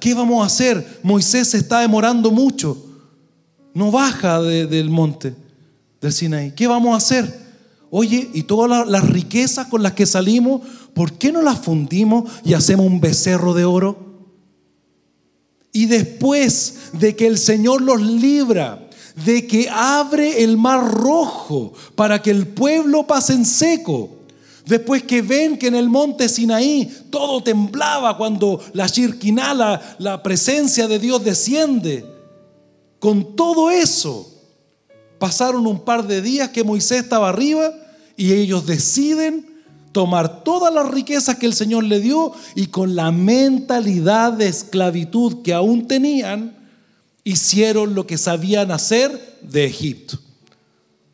¿Qué 0.00 0.14
vamos 0.14 0.42
a 0.42 0.46
hacer? 0.46 1.00
Moisés 1.02 1.48
se 1.48 1.58
está 1.58 1.80
demorando 1.80 2.30
mucho. 2.30 2.76
No 3.74 3.90
baja 3.90 4.40
del 4.40 4.90
monte 4.90 5.34
del 6.00 6.12
Sinaí. 6.12 6.52
¿Qué 6.52 6.66
vamos 6.66 6.94
a 6.94 6.98
hacer? 6.98 7.44
Oye, 7.90 8.30
y 8.32 8.42
todas 8.44 8.88
las 8.88 9.08
riquezas 9.08 9.68
con 9.68 9.82
las 9.82 9.92
que 9.92 10.06
salimos, 10.06 10.62
¿por 10.94 11.12
qué 11.12 11.32
no 11.32 11.42
las 11.42 11.58
fundimos 11.58 12.30
y 12.44 12.54
hacemos 12.54 12.86
un 12.86 13.00
becerro 13.00 13.54
de 13.54 13.64
oro? 13.64 13.98
Y 15.72 15.86
después 15.86 16.90
de 16.92 17.16
que 17.16 17.26
el 17.26 17.38
Señor 17.38 17.82
los 17.82 18.00
libra, 18.00 18.88
de 19.24 19.46
que 19.46 19.68
abre 19.68 20.42
el 20.42 20.56
mar 20.56 20.92
rojo 20.92 21.72
para 21.94 22.20
que 22.22 22.30
el 22.30 22.46
pueblo 22.46 23.06
pase 23.06 23.34
en 23.34 23.44
seco, 23.44 24.13
Después 24.66 25.02
que 25.02 25.20
ven 25.20 25.58
que 25.58 25.66
en 25.66 25.74
el 25.74 25.90
monte 25.90 26.28
Sinaí 26.28 26.90
todo 27.10 27.42
temblaba 27.42 28.16
cuando 28.16 28.60
la 28.72 28.86
Shirkiná, 28.86 29.52
la, 29.52 29.96
la 29.98 30.22
presencia 30.22 30.88
de 30.88 30.98
Dios 30.98 31.22
desciende. 31.22 32.06
Con 32.98 33.36
todo 33.36 33.70
eso, 33.70 34.30
pasaron 35.18 35.66
un 35.66 35.80
par 35.80 36.06
de 36.06 36.22
días 36.22 36.48
que 36.48 36.64
Moisés 36.64 37.02
estaba 37.02 37.28
arriba 37.28 37.72
y 38.16 38.32
ellos 38.32 38.66
deciden 38.66 39.54
tomar 39.92 40.42
todas 40.42 40.74
las 40.74 40.90
riquezas 40.90 41.36
que 41.36 41.46
el 41.46 41.54
Señor 41.54 41.84
le 41.84 42.00
dio 42.00 42.32
y 42.54 42.66
con 42.66 42.96
la 42.96 43.12
mentalidad 43.12 44.32
de 44.32 44.48
esclavitud 44.48 45.42
que 45.42 45.54
aún 45.54 45.86
tenían, 45.86 46.56
hicieron 47.22 47.94
lo 47.94 48.06
que 48.06 48.18
sabían 48.18 48.72
hacer 48.72 49.38
de 49.40 49.66
Egipto. 49.66 50.18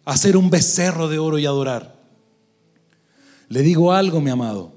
Hacer 0.06 0.36
un 0.36 0.48
becerro 0.48 1.08
de 1.08 1.18
oro 1.18 1.38
y 1.38 1.46
adorar. 1.46 1.99
Le 3.50 3.62
digo 3.62 3.92
algo, 3.92 4.20
mi 4.20 4.30
amado. 4.30 4.70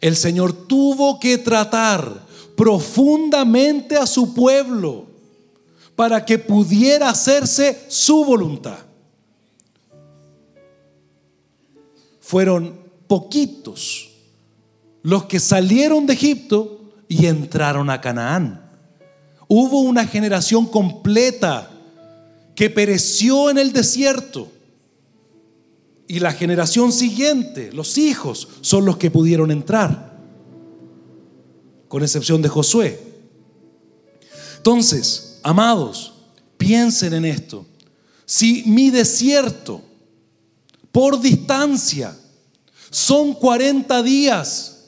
El 0.00 0.16
Señor 0.16 0.52
tuvo 0.66 1.20
que 1.20 1.38
tratar 1.38 2.26
profundamente 2.56 3.96
a 3.96 4.06
su 4.06 4.34
pueblo 4.34 5.06
para 5.94 6.24
que 6.24 6.38
pudiera 6.38 7.08
hacerse 7.08 7.84
su 7.88 8.24
voluntad. 8.24 8.78
Fueron 12.20 12.76
poquitos 13.06 14.10
los 15.02 15.24
que 15.26 15.38
salieron 15.38 16.06
de 16.06 16.14
Egipto 16.14 16.80
y 17.08 17.26
entraron 17.26 17.88
a 17.88 18.00
Canaán. 18.00 18.68
Hubo 19.46 19.80
una 19.80 20.06
generación 20.06 20.66
completa 20.66 21.70
que 22.56 22.68
pereció 22.68 23.48
en 23.48 23.58
el 23.58 23.72
desierto 23.72 24.48
y 26.10 26.18
la 26.18 26.32
generación 26.32 26.90
siguiente, 26.90 27.70
los 27.72 27.96
hijos, 27.96 28.48
son 28.62 28.84
los 28.84 28.96
que 28.96 29.12
pudieron 29.12 29.52
entrar, 29.52 30.18
con 31.86 32.02
excepción 32.02 32.42
de 32.42 32.48
Josué. 32.48 33.00
Entonces, 34.56 35.38
amados, 35.44 36.14
piensen 36.58 37.12
en 37.12 37.26
esto. 37.26 37.64
Si 38.26 38.64
mi 38.66 38.90
desierto 38.90 39.82
por 40.90 41.20
distancia 41.20 42.18
son 42.90 43.32
40 43.32 44.02
días, 44.02 44.86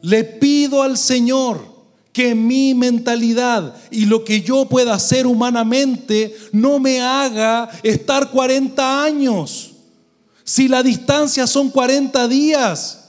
le 0.00 0.24
pido 0.24 0.82
al 0.82 0.96
Señor 0.96 1.73
que 2.14 2.32
mi 2.36 2.74
mentalidad 2.74 3.74
y 3.90 4.06
lo 4.06 4.24
que 4.24 4.40
yo 4.40 4.66
pueda 4.66 4.94
hacer 4.94 5.26
humanamente 5.26 6.32
no 6.52 6.78
me 6.78 7.00
haga 7.00 7.68
estar 7.82 8.30
40 8.30 9.02
años. 9.02 9.72
Si 10.44 10.68
la 10.68 10.84
distancia 10.84 11.44
son 11.48 11.70
40 11.70 12.28
días. 12.28 13.00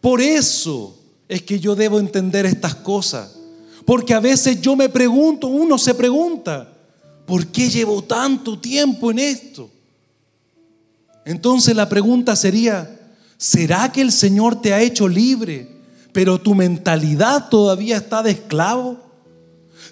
Por 0.00 0.20
eso 0.20 0.98
es 1.28 1.42
que 1.42 1.60
yo 1.60 1.76
debo 1.76 2.00
entender 2.00 2.44
estas 2.44 2.74
cosas. 2.74 3.36
Porque 3.84 4.14
a 4.14 4.20
veces 4.20 4.60
yo 4.60 4.74
me 4.74 4.88
pregunto, 4.88 5.46
uno 5.46 5.78
se 5.78 5.94
pregunta, 5.94 6.68
¿por 7.24 7.46
qué 7.46 7.70
llevo 7.70 8.02
tanto 8.02 8.58
tiempo 8.58 9.12
en 9.12 9.20
esto? 9.20 9.70
Entonces 11.24 11.76
la 11.76 11.88
pregunta 11.88 12.34
sería, 12.34 12.98
¿será 13.36 13.92
que 13.92 14.00
el 14.00 14.10
Señor 14.10 14.60
te 14.60 14.74
ha 14.74 14.80
hecho 14.80 15.06
libre? 15.06 15.77
Pero 16.18 16.36
tu 16.36 16.52
mentalidad 16.52 17.48
todavía 17.48 17.98
está 17.98 18.24
de 18.24 18.32
esclavo? 18.32 18.98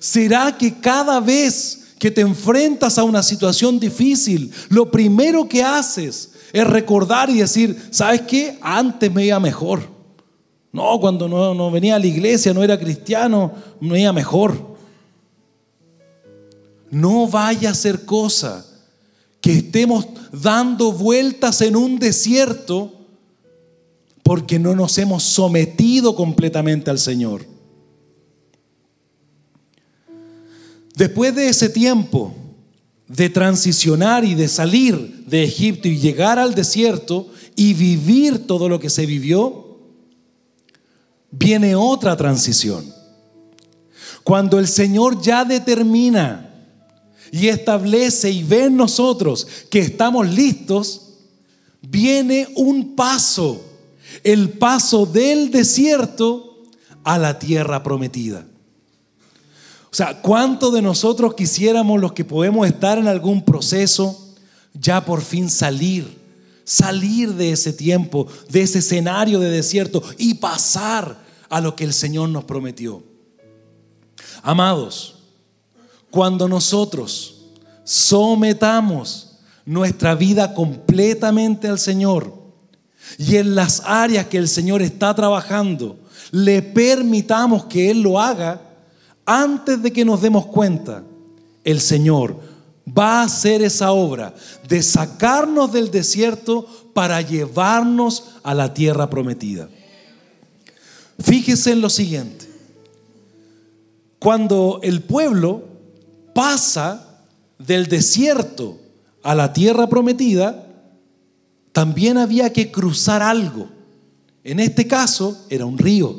¿Será 0.00 0.58
que 0.58 0.74
cada 0.74 1.20
vez 1.20 1.94
que 2.00 2.10
te 2.10 2.20
enfrentas 2.20 2.98
a 2.98 3.04
una 3.04 3.22
situación 3.22 3.78
difícil, 3.78 4.50
lo 4.68 4.90
primero 4.90 5.48
que 5.48 5.62
haces 5.62 6.32
es 6.52 6.66
recordar 6.66 7.30
y 7.30 7.38
decir, 7.38 7.80
¿sabes 7.92 8.22
qué? 8.22 8.58
Antes 8.60 9.14
me 9.14 9.24
iba 9.24 9.38
mejor. 9.38 9.88
No, 10.72 10.98
cuando 10.98 11.28
no, 11.28 11.54
no 11.54 11.70
venía 11.70 11.94
a 11.94 12.00
la 12.00 12.08
iglesia, 12.08 12.52
no 12.52 12.64
era 12.64 12.76
cristiano, 12.76 13.52
me 13.78 14.00
iba 14.00 14.12
mejor. 14.12 14.76
No 16.90 17.28
vaya 17.28 17.70
a 17.70 17.74
ser 17.74 18.04
cosa 18.04 18.66
que 19.40 19.58
estemos 19.58 20.08
dando 20.32 20.90
vueltas 20.90 21.60
en 21.60 21.76
un 21.76 22.00
desierto 22.00 22.95
porque 24.26 24.58
no 24.58 24.74
nos 24.74 24.98
hemos 24.98 25.22
sometido 25.22 26.16
completamente 26.16 26.90
al 26.90 26.98
Señor. 26.98 27.46
Después 30.96 31.32
de 31.36 31.48
ese 31.48 31.68
tiempo 31.68 32.34
de 33.06 33.30
transicionar 33.30 34.24
y 34.24 34.34
de 34.34 34.48
salir 34.48 35.24
de 35.28 35.44
Egipto 35.44 35.86
y 35.86 36.00
llegar 36.00 36.40
al 36.40 36.56
desierto 36.56 37.28
y 37.54 37.74
vivir 37.74 38.48
todo 38.48 38.68
lo 38.68 38.80
que 38.80 38.90
se 38.90 39.06
vivió, 39.06 39.78
viene 41.30 41.76
otra 41.76 42.16
transición. 42.16 42.92
Cuando 44.24 44.58
el 44.58 44.66
Señor 44.66 45.22
ya 45.22 45.44
determina 45.44 46.52
y 47.30 47.46
establece 47.46 48.28
y 48.28 48.42
ve 48.42 48.64
en 48.64 48.76
nosotros 48.76 49.46
que 49.70 49.78
estamos 49.78 50.28
listos, 50.28 51.12
viene 51.80 52.48
un 52.56 52.96
paso 52.96 53.65
el 54.24 54.50
paso 54.50 55.06
del 55.06 55.50
desierto 55.50 56.62
a 57.04 57.18
la 57.18 57.38
tierra 57.38 57.82
prometida. 57.82 58.46
O 59.90 59.94
sea, 59.96 60.20
¿cuántos 60.20 60.74
de 60.74 60.82
nosotros 60.82 61.34
quisiéramos 61.34 62.00
los 62.00 62.12
que 62.12 62.24
podemos 62.24 62.66
estar 62.66 62.98
en 62.98 63.08
algún 63.08 63.44
proceso 63.44 64.34
ya 64.74 65.04
por 65.04 65.22
fin 65.22 65.48
salir, 65.48 66.18
salir 66.64 67.32
de 67.32 67.52
ese 67.52 67.72
tiempo, 67.72 68.26
de 68.50 68.62
ese 68.62 68.80
escenario 68.80 69.40
de 69.40 69.48
desierto 69.48 70.02
y 70.18 70.34
pasar 70.34 71.24
a 71.48 71.60
lo 71.60 71.76
que 71.76 71.84
el 71.84 71.94
Señor 71.94 72.28
nos 72.28 72.44
prometió? 72.44 73.02
Amados, 74.42 75.14
cuando 76.10 76.48
nosotros 76.48 77.44
sometamos 77.84 79.38
nuestra 79.64 80.14
vida 80.14 80.54
completamente 80.54 81.68
al 81.68 81.78
Señor, 81.78 82.32
y 83.18 83.36
en 83.36 83.54
las 83.54 83.82
áreas 83.84 84.26
que 84.26 84.38
el 84.38 84.48
Señor 84.48 84.82
está 84.82 85.14
trabajando, 85.14 85.98
le 86.30 86.62
permitamos 86.62 87.64
que 87.66 87.90
Él 87.90 88.02
lo 88.02 88.20
haga, 88.20 88.60
antes 89.24 89.82
de 89.82 89.92
que 89.92 90.04
nos 90.04 90.22
demos 90.22 90.46
cuenta, 90.46 91.02
el 91.64 91.80
Señor 91.80 92.38
va 92.86 93.20
a 93.20 93.24
hacer 93.24 93.62
esa 93.62 93.92
obra 93.92 94.34
de 94.68 94.82
sacarnos 94.82 95.72
del 95.72 95.90
desierto 95.90 96.66
para 96.94 97.20
llevarnos 97.20 98.36
a 98.42 98.54
la 98.54 98.72
tierra 98.72 99.10
prometida. 99.10 99.68
Fíjese 101.18 101.72
en 101.72 101.80
lo 101.80 101.90
siguiente. 101.90 102.46
Cuando 104.18 104.80
el 104.82 105.02
pueblo 105.02 105.64
pasa 106.34 107.20
del 107.58 107.86
desierto 107.86 108.78
a 109.22 109.34
la 109.34 109.52
tierra 109.52 109.88
prometida, 109.88 110.65
también 111.76 112.16
había 112.16 112.54
que 112.54 112.72
cruzar 112.72 113.20
algo. 113.22 113.68
En 114.44 114.60
este 114.60 114.86
caso 114.86 115.44
era 115.50 115.66
un 115.66 115.76
río. 115.76 116.16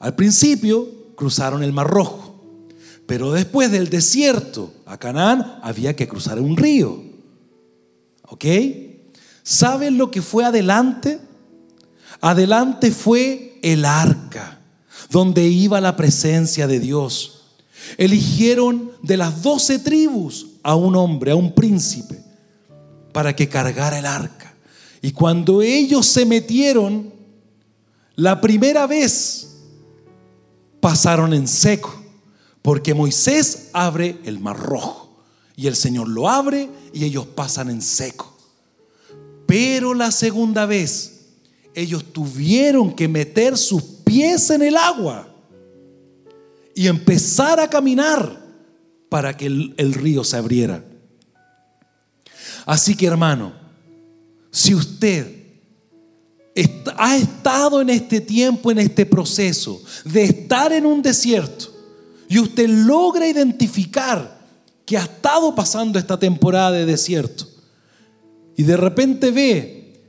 Al 0.00 0.16
principio 0.16 0.88
cruzaron 1.14 1.62
el 1.62 1.72
Mar 1.72 1.86
Rojo, 1.86 2.34
pero 3.06 3.30
después 3.30 3.70
del 3.70 3.90
desierto 3.90 4.74
a 4.86 4.98
Canaán 4.98 5.60
había 5.62 5.94
que 5.94 6.08
cruzar 6.08 6.40
un 6.40 6.56
río. 6.56 7.00
¿Ok? 8.26 8.44
¿Saben 9.44 9.98
lo 9.98 10.10
que 10.10 10.20
fue 10.20 10.44
adelante? 10.44 11.20
Adelante 12.20 12.90
fue 12.90 13.60
el 13.62 13.84
arca, 13.84 14.58
donde 15.10 15.46
iba 15.46 15.80
la 15.80 15.94
presencia 15.94 16.66
de 16.66 16.80
Dios. 16.80 17.52
Eligieron 17.98 18.90
de 19.00 19.16
las 19.16 19.42
doce 19.42 19.78
tribus 19.78 20.48
a 20.64 20.74
un 20.74 20.96
hombre, 20.96 21.30
a 21.30 21.36
un 21.36 21.54
príncipe 21.54 22.23
para 23.14 23.36
que 23.36 23.48
cargara 23.48 24.00
el 24.00 24.06
arca. 24.06 24.52
Y 25.00 25.12
cuando 25.12 25.62
ellos 25.62 26.04
se 26.04 26.26
metieron, 26.26 27.12
la 28.16 28.40
primera 28.40 28.88
vez 28.88 29.54
pasaron 30.80 31.32
en 31.32 31.46
seco, 31.46 31.94
porque 32.60 32.92
Moisés 32.92 33.68
abre 33.72 34.18
el 34.24 34.40
mar 34.40 34.58
rojo 34.58 35.22
y 35.54 35.68
el 35.68 35.76
Señor 35.76 36.08
lo 36.08 36.28
abre 36.28 36.68
y 36.92 37.04
ellos 37.04 37.24
pasan 37.24 37.70
en 37.70 37.82
seco. 37.82 38.36
Pero 39.46 39.94
la 39.94 40.10
segunda 40.10 40.66
vez, 40.66 41.26
ellos 41.72 42.12
tuvieron 42.12 42.92
que 42.92 43.06
meter 43.06 43.56
sus 43.56 43.80
pies 43.82 44.50
en 44.50 44.62
el 44.62 44.76
agua 44.76 45.28
y 46.74 46.88
empezar 46.88 47.60
a 47.60 47.70
caminar 47.70 48.42
para 49.08 49.36
que 49.36 49.46
el, 49.46 49.74
el 49.76 49.94
río 49.94 50.24
se 50.24 50.36
abriera. 50.36 50.84
Así 52.64 52.96
que 52.96 53.06
hermano, 53.06 53.52
si 54.50 54.74
usted 54.74 55.44
ha 56.96 57.16
estado 57.16 57.80
en 57.80 57.90
este 57.90 58.20
tiempo, 58.20 58.70
en 58.70 58.78
este 58.78 59.04
proceso 59.04 59.82
de 60.04 60.24
estar 60.24 60.72
en 60.72 60.86
un 60.86 61.02
desierto 61.02 61.72
y 62.28 62.38
usted 62.38 62.68
logra 62.68 63.26
identificar 63.28 64.38
que 64.86 64.96
ha 64.96 65.02
estado 65.02 65.54
pasando 65.54 65.98
esta 65.98 66.18
temporada 66.18 66.72
de 66.72 66.86
desierto 66.86 67.48
y 68.56 68.62
de 68.62 68.76
repente 68.76 69.30
ve 69.30 70.00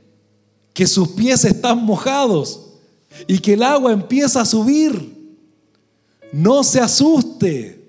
que 0.72 0.86
sus 0.86 1.08
pies 1.08 1.44
están 1.44 1.84
mojados 1.84 2.60
y 3.26 3.38
que 3.38 3.54
el 3.54 3.62
agua 3.62 3.92
empieza 3.92 4.42
a 4.42 4.46
subir, 4.46 5.16
no 6.32 6.62
se 6.62 6.80
asuste. 6.80 7.82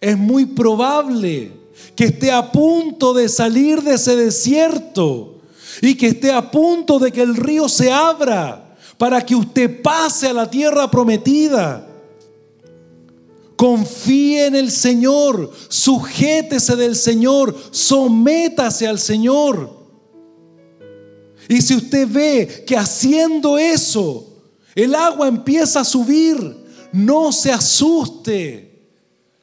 Es 0.00 0.16
muy 0.18 0.46
probable 0.46 1.52
que 1.94 2.04
esté 2.04 2.30
a 2.30 2.50
punto 2.50 3.12
de 3.12 3.28
salir 3.28 3.82
de 3.82 3.94
ese 3.94 4.16
desierto 4.16 5.40
y 5.82 5.94
que 5.94 6.08
esté 6.08 6.32
a 6.32 6.50
punto 6.50 6.98
de 6.98 7.12
que 7.12 7.22
el 7.22 7.36
río 7.36 7.68
se 7.68 7.90
abra 7.90 8.76
para 8.96 9.24
que 9.24 9.34
usted 9.34 9.82
pase 9.82 10.28
a 10.28 10.32
la 10.32 10.50
tierra 10.50 10.90
prometida. 10.90 11.86
Confíe 13.56 14.46
en 14.46 14.56
el 14.56 14.70
Señor, 14.70 15.52
sujétese 15.68 16.76
del 16.76 16.96
Señor, 16.96 17.54
sométase 17.70 18.86
al 18.86 18.98
Señor. 18.98 19.78
Y 21.48 21.60
si 21.60 21.74
usted 21.74 22.08
ve 22.08 22.64
que 22.66 22.76
haciendo 22.76 23.58
eso 23.58 24.26
el 24.74 24.94
agua 24.94 25.28
empieza 25.28 25.80
a 25.80 25.84
subir, 25.84 26.56
no 26.92 27.32
se 27.32 27.52
asuste. 27.52 28.70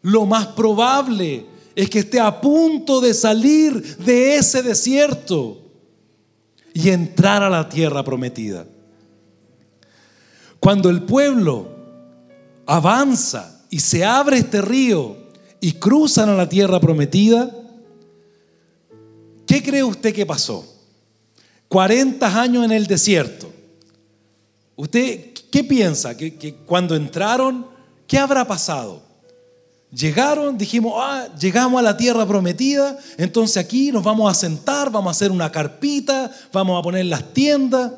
Lo 0.01 0.25
más 0.25 0.47
probable 0.47 1.45
es 1.77 1.91
que 1.91 1.99
esté 1.99 2.19
a 2.19 2.41
punto 2.41 2.99
de 2.99 3.13
salir 3.13 3.97
de 3.97 4.35
ese 4.35 4.63
desierto 4.63 5.59
y 6.73 6.89
entrar 6.89 7.43
a 7.43 7.51
la 7.51 7.69
tierra 7.69 8.03
prometida. 8.03 8.65
Cuando 10.59 10.89
el 10.89 11.03
pueblo 11.03 11.67
avanza 12.65 13.61
y 13.69 13.79
se 13.79 14.03
abre 14.03 14.39
este 14.39 14.59
río 14.59 15.17
y 15.61 15.73
cruzan 15.73 16.29
a 16.29 16.35
la 16.35 16.49
tierra 16.49 16.79
prometida, 16.79 17.55
¿qué 19.45 19.61
cree 19.61 19.83
usted 19.83 20.15
que 20.15 20.25
pasó? 20.25 20.65
40 21.67 22.41
años 22.41 22.65
en 22.65 22.71
el 22.71 22.87
desierto. 22.87 23.53
¿Usted 24.75 25.31
qué 25.51 25.63
piensa? 25.63 26.17
¿Que, 26.17 26.33
que 26.33 26.55
cuando 26.55 26.95
entraron, 26.95 27.67
qué 28.07 28.17
habrá 28.17 28.47
pasado? 28.47 29.06
Llegaron, 29.91 30.57
dijimos, 30.57 30.93
ah, 30.97 31.29
llegamos 31.39 31.79
a 31.79 31.83
la 31.83 31.95
tierra 31.95 32.25
prometida, 32.27 32.97
entonces 33.17 33.57
aquí 33.57 33.91
nos 33.91 34.03
vamos 34.03 34.29
a 34.29 34.33
sentar, 34.33 34.91
vamos 34.91 35.07
a 35.07 35.11
hacer 35.11 35.31
una 35.31 35.49
carpita, 35.49 36.29
vamos 36.51 36.77
a 36.77 36.83
poner 36.83 37.05
las 37.05 37.33
tiendas. 37.33 37.93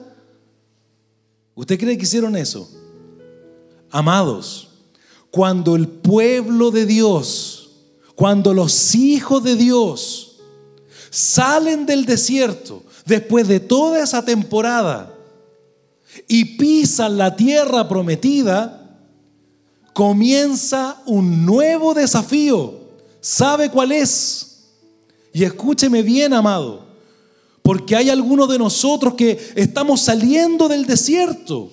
¿Usted 1.55 1.79
cree 1.79 1.97
que 1.97 2.03
hicieron 2.03 2.35
eso? 2.35 2.69
Amados, 3.89 4.69
cuando 5.31 5.75
el 5.75 5.87
pueblo 5.87 6.69
de 6.69 6.85
Dios, 6.85 7.71
cuando 8.13 8.53
los 8.53 8.93
hijos 8.93 9.43
de 9.43 9.55
Dios 9.55 10.37
salen 11.09 11.87
del 11.87 12.05
desierto 12.05 12.83
después 13.05 13.47
de 13.47 13.59
toda 13.59 14.03
esa 14.03 14.23
temporada 14.23 15.11
y 16.27 16.57
pisan 16.57 17.17
la 17.17 17.35
tierra 17.35 17.87
prometida, 17.89 18.78
comienza 19.99 20.95
un 21.07 21.45
nuevo 21.45 21.93
desafío. 21.93 22.73
¿Sabe 23.19 23.69
cuál 23.69 23.91
es? 23.91 24.69
Y 25.33 25.43
escúcheme 25.43 26.01
bien, 26.03 26.33
amado, 26.33 26.85
porque 27.61 27.97
hay 27.97 28.09
algunos 28.09 28.47
de 28.47 28.57
nosotros 28.57 29.15
que 29.15 29.37
estamos 29.55 29.99
saliendo 29.99 30.69
del 30.69 30.85
desierto 30.85 31.69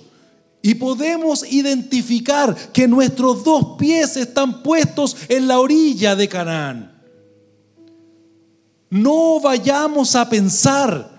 y 0.60 0.74
podemos 0.74 1.44
identificar 1.52 2.72
que 2.72 2.88
nuestros 2.88 3.44
dos 3.44 3.76
pies 3.78 4.16
están 4.16 4.60
puestos 4.60 5.16
en 5.28 5.46
la 5.46 5.60
orilla 5.60 6.16
de 6.16 6.28
Canaán. 6.28 7.00
No 8.90 9.38
vayamos 9.38 10.16
a 10.16 10.28
pensar 10.28 11.12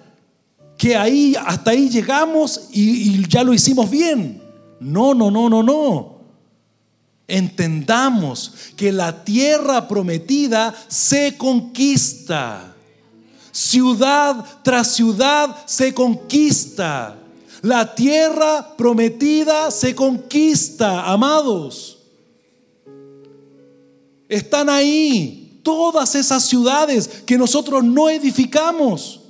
que 0.78 0.98
ahí 0.98 1.38
hasta 1.40 1.72
ahí 1.72 1.88
llegamos 1.88 2.68
y, 2.74 3.14
y 3.14 3.28
ya 3.30 3.46
lo 3.46 3.54
hicimos 3.54 3.90
bien. 3.90 4.42
No, 4.82 5.14
no, 5.14 5.32
no, 5.32 5.48
no, 5.48 5.64
no 5.64 6.17
entendamos 7.28 8.54
que 8.76 8.92
la 8.92 9.24
tierra 9.24 9.88
prometida 9.88 10.74
se 10.88 11.38
conquista. 11.38 12.74
Ciudad 13.52 14.46
tras 14.64 14.94
ciudad 14.94 15.66
se 15.66 15.94
conquista. 15.94 17.18
La 17.62 17.94
tierra 17.96 18.76
prometida 18.78 19.72
se 19.72 19.96
conquista, 19.96 21.12
amados. 21.12 21.98
Están 24.30 24.70
ahí 24.70 25.60
todas 25.64 26.16
esas 26.16 26.46
ciudades 26.46 27.08
que 27.26 27.38
nosotros 27.38 27.84
no 27.84 28.10
edificamos, 28.10 29.22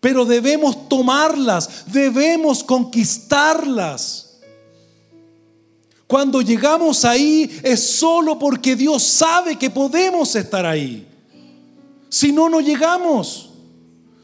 pero 0.00 0.24
debemos 0.24 0.88
tomarlas, 0.88 1.84
debemos 1.86 2.62
conquistarlas. 2.62 4.27
Cuando 6.08 6.40
llegamos 6.40 7.04
ahí 7.04 7.60
es 7.62 7.80
solo 7.80 8.38
porque 8.38 8.74
Dios 8.74 9.02
sabe 9.02 9.58
que 9.58 9.68
podemos 9.68 10.34
estar 10.34 10.64
ahí. 10.64 11.06
Si 12.08 12.32
no, 12.32 12.48
no 12.48 12.60
llegamos. 12.60 13.50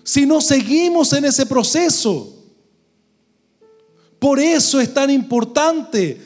Si 0.02 0.24
no 0.24 0.40
seguimos 0.40 1.12
en 1.12 1.26
ese 1.26 1.44
proceso. 1.44 2.34
Por 4.18 4.40
eso 4.40 4.80
es 4.80 4.94
tan 4.94 5.10
importante 5.10 6.18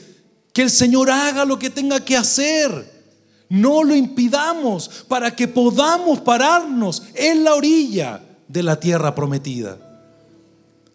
que 0.53 0.63
el 0.63 0.71
Señor 0.71 1.11
haga 1.11 1.45
lo 1.45 1.59
que 1.59 1.71
tenga 1.71 2.05
que 2.05 2.17
hacer. 2.17 3.03
No 3.49 3.83
lo 3.83 3.97
impidamos 3.97 4.89
para 5.09 5.35
que 5.35 5.49
podamos 5.49 6.21
pararnos 6.21 7.03
en 7.15 7.43
la 7.43 7.57
orilla 7.57 8.23
de 8.47 8.63
la 8.63 8.79
tierra 8.79 9.13
prometida. 9.13 9.77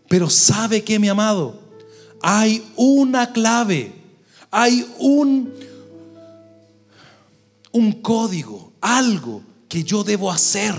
Pero 0.07 0.30
sabe 0.30 0.86
que 0.86 0.99
mi 0.99 1.09
amado, 1.09 1.59
hay 2.22 2.64
una 2.78 3.34
clave 3.34 4.02
hay 4.55 4.87
un, 4.99 5.51
un 7.71 7.91
código, 7.93 8.71
algo 8.79 9.41
que 9.67 9.83
yo 9.83 10.03
debo 10.03 10.31
hacer 10.31 10.75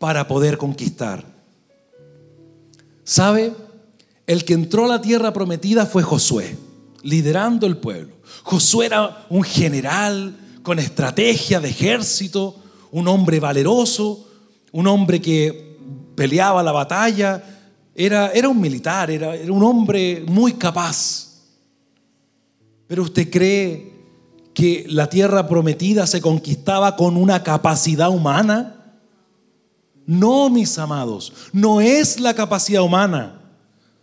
para 0.00 0.26
poder 0.26 0.58
conquistar. 0.58 1.24
¿Sabe? 3.04 3.54
El 4.26 4.44
que 4.44 4.54
entró 4.54 4.86
a 4.86 4.88
la 4.88 5.00
tierra 5.00 5.32
prometida 5.32 5.86
fue 5.86 6.02
Josué, 6.02 6.58
liderando 7.04 7.68
el 7.68 7.76
pueblo. 7.76 8.12
Josué 8.42 8.86
era 8.86 9.24
un 9.30 9.44
general 9.44 10.36
con 10.64 10.80
estrategia 10.80 11.60
de 11.60 11.68
ejército, 11.68 12.56
un 12.90 13.06
hombre 13.06 13.38
valeroso, 13.38 14.26
un 14.72 14.88
hombre 14.88 15.20
que 15.20 15.78
peleaba 16.16 16.60
la 16.60 16.72
batalla, 16.72 17.40
era, 17.94 18.32
era 18.32 18.48
un 18.48 18.60
militar, 18.60 19.12
era, 19.12 19.36
era 19.36 19.52
un 19.52 19.62
hombre 19.62 20.24
muy 20.26 20.54
capaz. 20.54 21.29
Pero 22.90 23.04
usted 23.04 23.30
cree 23.30 23.92
que 24.52 24.84
la 24.88 25.08
tierra 25.08 25.46
prometida 25.46 26.08
se 26.08 26.20
conquistaba 26.20 26.96
con 26.96 27.16
una 27.16 27.44
capacidad 27.44 28.10
humana? 28.10 28.96
No, 30.06 30.50
mis 30.50 30.76
amados, 30.76 31.32
no 31.52 31.80
es 31.80 32.18
la 32.18 32.34
capacidad 32.34 32.82
humana. 32.82 33.40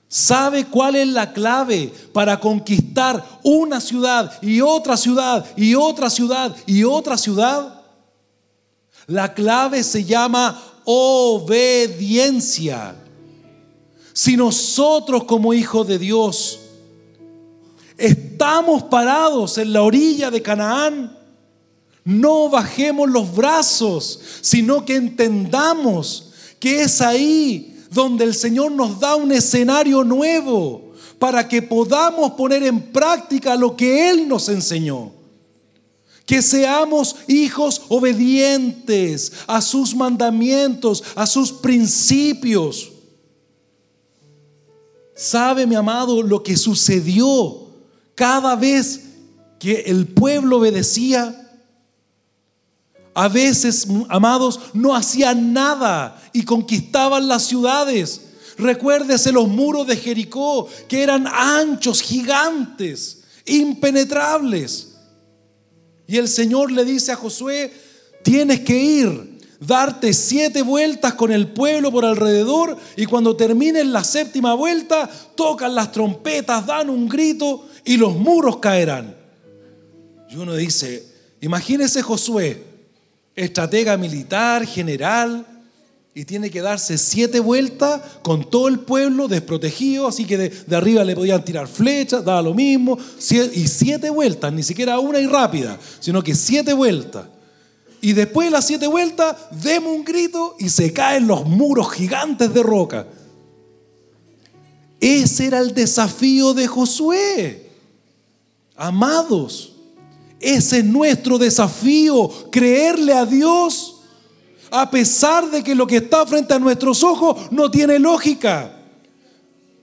¿Sabe 0.07 0.67
cuál 0.67 0.95
es 0.95 1.09
la 1.09 1.33
clave 1.33 1.91
para 2.13 2.39
conquistar 2.39 3.21
una 3.43 3.81
ciudad 3.81 4.41
y 4.41 4.61
otra 4.61 4.95
ciudad 4.95 5.45
y 5.57 5.75
otra 5.75 6.09
ciudad 6.09 6.55
y 6.65 6.85
otra 6.85 7.17
ciudad? 7.17 7.81
La 9.05 9.33
clave 9.33 9.83
se 9.83 10.05
llama 10.05 10.63
obediencia. 10.85 12.95
Si 14.13 14.37
nosotros 14.37 15.25
como 15.25 15.53
hijos 15.53 15.85
de 15.89 15.99
Dios 15.99 16.61
estamos 17.97 18.83
parados 18.83 19.57
en 19.57 19.73
la 19.73 19.81
orilla 19.81 20.29
de 20.29 20.41
Canaán, 20.41 21.17
no 22.05 22.49
bajemos 22.49 23.09
los 23.09 23.35
brazos, 23.35 24.19
sino 24.41 24.85
que 24.85 24.95
entendamos 24.95 26.31
que 26.59 26.83
es 26.83 27.01
ahí 27.01 27.83
donde 27.91 28.23
el 28.23 28.33
Señor 28.33 28.71
nos 28.71 28.99
da 28.99 29.15
un 29.15 29.31
escenario 29.31 30.03
nuevo 30.03 30.93
para 31.19 31.47
que 31.47 31.61
podamos 31.61 32.31
poner 32.31 32.63
en 32.63 32.81
práctica 32.93 33.55
lo 33.55 33.75
que 33.75 34.09
Él 34.09 34.27
nos 34.27 34.47
enseñó. 34.49 35.11
Que 36.25 36.41
seamos 36.41 37.15
hijos 37.27 37.81
obedientes 37.87 39.31
a 39.47 39.61
sus 39.61 39.95
mandamientos, 39.95 41.03
a 41.15 41.25
sus 41.25 41.51
principios. 41.51 42.91
¿Sabe, 45.15 45.65
mi 45.65 45.75
amado, 45.75 46.21
lo 46.21 46.43
que 46.43 46.55
sucedió 46.55 47.66
cada 48.17 48.55
vez 48.55 49.01
que 49.59 49.81
el 49.81 50.07
pueblo 50.07 50.57
obedecía? 50.57 51.43
A 53.13 53.27
veces, 53.29 53.87
amados, 54.09 54.59
no 54.73 54.95
hacían 54.95 55.53
nada 55.53 56.19
y 56.33 56.43
conquistaban 56.43 57.27
las 57.27 57.43
ciudades. 57.43 58.21
Recuérdese 58.57 59.31
los 59.31 59.47
muros 59.47 59.85
de 59.85 59.97
Jericó, 59.97 60.67
que 60.87 61.03
eran 61.03 61.27
anchos, 61.27 62.01
gigantes, 62.01 63.23
impenetrables. 63.45 64.95
Y 66.07 66.17
el 66.17 66.27
Señor 66.27 66.71
le 66.71 66.85
dice 66.85 67.11
a 67.11 67.15
Josué, 67.15 67.71
tienes 68.23 68.61
que 68.61 68.75
ir, 68.75 69.39
darte 69.59 70.13
siete 70.13 70.61
vueltas 70.61 71.13
con 71.13 71.31
el 71.31 71.47
pueblo 71.47 71.91
por 71.91 72.05
alrededor 72.05 72.77
y 72.95 73.05
cuando 73.05 73.35
termines 73.35 73.85
la 73.85 74.03
séptima 74.03 74.53
vuelta, 74.53 75.09
tocan 75.35 75.75
las 75.75 75.91
trompetas, 75.91 76.65
dan 76.65 76.89
un 76.89 77.07
grito 77.07 77.67
y 77.87 77.95
los 77.97 78.15
muros 78.15 78.57
caerán. 78.57 79.15
Y 80.29 80.35
uno 80.35 80.53
dice, 80.55 81.03
imagínese 81.39 82.01
Josué, 82.01 82.61
estratega 83.33 83.95
militar, 83.95 84.65
general, 84.67 85.45
y 86.13 86.25
tiene 86.25 86.49
que 86.49 86.61
darse 86.61 86.97
siete 86.97 87.39
vueltas 87.39 88.01
con 88.23 88.49
todo 88.49 88.67
el 88.67 88.79
pueblo 88.79 89.27
desprotegido, 89.27 90.07
así 90.07 90.25
que 90.25 90.37
de, 90.37 90.75
arriba 90.75 91.03
le 91.03 91.15
podían 91.15 91.45
tirar 91.45 91.67
flechas, 91.67 92.25
daba 92.25 92.41
lo 92.41 92.53
mismo, 92.53 92.97
y 93.53 93.67
siete 93.67 94.09
vueltas, 94.09 94.51
ni 94.51 94.63
siquiera 94.63 94.99
una 94.99 95.19
y 95.19 95.27
rápida, 95.27 95.79
sino 95.99 96.21
que 96.21 96.35
siete 96.35 96.73
vueltas. 96.73 97.25
Y 98.01 98.13
después 98.13 98.47
de 98.47 98.51
las 98.51 98.65
siete 98.65 98.87
vueltas, 98.87 99.35
demos 99.63 99.95
un 99.95 100.03
grito 100.03 100.55
y 100.59 100.69
se 100.69 100.91
caen 100.91 101.25
los 101.25 101.45
muros 101.45 101.91
gigantes 101.91 102.53
de 102.53 102.63
roca. 102.63 103.07
Ese 104.99 105.45
era 105.45 105.59
el 105.59 105.73
desafío 105.73 106.53
de 106.53 106.67
Josué. 106.67 107.66
Amados, 108.77 109.73
ese 110.39 110.79
es 110.79 110.85
nuestro 110.85 111.39
desafío, 111.39 112.29
creerle 112.51 113.11
a 113.13 113.25
Dios 113.25 113.95
a 114.69 114.89
pesar 114.91 115.49
de 115.49 115.63
que 115.63 115.73
lo 115.73 115.87
que 115.87 115.97
está 115.97 116.25
frente 116.25 116.53
a 116.53 116.59
nuestros 116.59 117.03
ojos 117.03 117.51
no 117.51 117.71
tiene 117.71 117.97
lógica. 117.97 118.73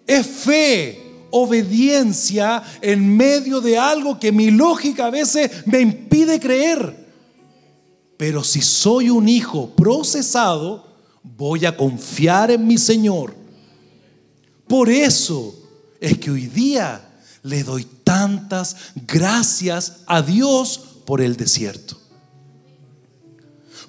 Es 0.07 0.27
fe, 0.27 1.03
obediencia 1.31 2.63
en 2.81 3.17
medio 3.17 3.61
de 3.61 3.77
algo 3.79 4.21
que 4.21 4.31
mi 4.31 4.51
lógica 4.51 5.07
a 5.07 5.11
veces 5.11 5.51
me 5.67 5.81
impide 5.81 6.39
creer. 6.39 7.05
Pero 8.17 8.45
si 8.45 8.61
soy 8.61 9.11
un 9.11 9.29
hijo 9.29 9.71
procesado, 9.71 10.87
voy 11.23 11.67
a 11.67 11.77
confiar 11.77 12.53
en 12.53 12.67
mi 12.67 12.79
Señor. 12.79 13.35
Por 14.69 14.89
eso 14.89 15.55
es 16.01 16.19
que 16.19 16.31
hoy 16.31 16.47
día 16.47 17.09
le 17.43 17.65
doy 17.65 17.85
gracias 19.07 19.99
a 20.07 20.23
Dios 20.23 20.81
por 21.05 21.21
el 21.21 21.37
desierto. 21.37 21.97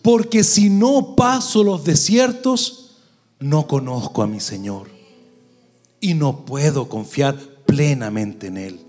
Porque 0.02 0.44
si 0.44 0.70
no 0.70 1.16
paso 1.16 1.64
los 1.64 1.84
desiertos, 1.84 2.92
no 3.40 3.68
conozco 3.68 4.22
a 4.22 4.28
mi 4.28 4.40
Señor 4.40 4.90
y 6.00 6.14
no 6.14 6.46
puedo 6.46 6.88
confiar 6.88 7.38
plenamente 7.66 8.48
en 8.48 8.58
Él. 8.58 8.80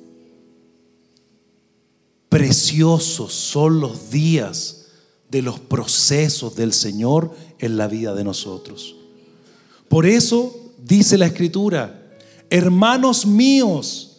Preciosos 2.28 3.32
son 3.32 3.80
los 3.80 4.10
días 4.10 4.86
de 5.30 5.42
los 5.42 5.58
procesos 5.58 6.54
del 6.56 6.72
Señor 6.72 7.34
en 7.58 7.76
la 7.76 7.88
vida 7.88 8.14
de 8.14 8.24
nosotros. 8.24 8.96
Por 9.88 10.06
eso 10.06 10.54
dice 10.84 11.16
la 11.16 11.26
Escritura, 11.26 12.02
hermanos 12.50 13.26
míos, 13.26 14.15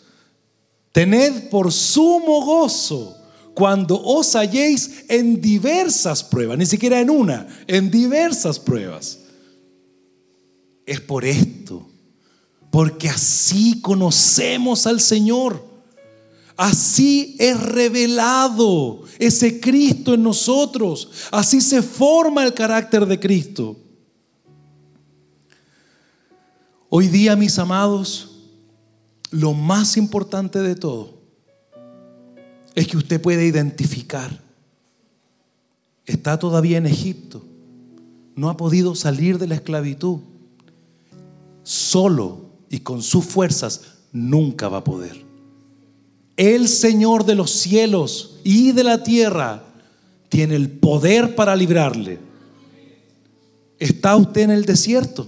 Tened 0.97 1.51
por 1.51 1.71
sumo 1.71 2.43
gozo 2.43 3.15
cuando 3.53 4.01
os 4.03 4.35
halléis 4.35 5.05
en 5.07 5.39
diversas 5.39 6.23
pruebas, 6.23 6.57
ni 6.57 6.65
siquiera 6.65 6.99
en 6.99 7.11
una, 7.11 7.47
en 7.67 7.91
diversas 7.91 8.57
pruebas. 8.57 9.19
Es 10.87 10.99
por 10.99 11.23
esto, 11.23 11.87
porque 12.71 13.09
así 13.09 13.79
conocemos 13.79 14.87
al 14.87 14.99
Señor. 14.99 15.63
Así 16.55 17.35
es 17.37 17.61
revelado 17.61 19.03
ese 19.19 19.59
Cristo 19.59 20.15
en 20.15 20.23
nosotros. 20.23 21.11
Así 21.29 21.61
se 21.61 21.83
forma 21.83 22.43
el 22.43 22.55
carácter 22.55 23.05
de 23.05 23.19
Cristo. 23.19 23.77
Hoy 26.89 27.07
día, 27.07 27.35
mis 27.35 27.59
amados, 27.59 28.36
lo 29.31 29.53
más 29.53 29.97
importante 29.97 30.59
de 30.59 30.75
todo 30.75 31.17
es 32.75 32.87
que 32.87 32.97
usted 32.97 33.19
puede 33.19 33.45
identificar. 33.45 34.39
Está 36.05 36.37
todavía 36.39 36.77
en 36.77 36.85
Egipto. 36.85 37.43
No 38.35 38.49
ha 38.49 38.57
podido 38.57 38.95
salir 38.95 39.39
de 39.39 39.47
la 39.47 39.55
esclavitud. 39.55 40.19
Solo 41.63 42.45
y 42.69 42.79
con 42.79 43.01
sus 43.01 43.25
fuerzas 43.25 43.81
nunca 44.11 44.69
va 44.69 44.77
a 44.77 44.83
poder. 44.83 45.25
El 46.37 46.67
Señor 46.67 47.25
de 47.25 47.35
los 47.35 47.51
cielos 47.51 48.35
y 48.43 48.71
de 48.71 48.83
la 48.83 49.03
tierra 49.03 49.63
tiene 50.29 50.55
el 50.55 50.69
poder 50.69 51.35
para 51.35 51.55
librarle. 51.55 52.19
¿Está 53.79 54.15
usted 54.15 54.41
en 54.41 54.51
el 54.51 54.65
desierto? 54.65 55.27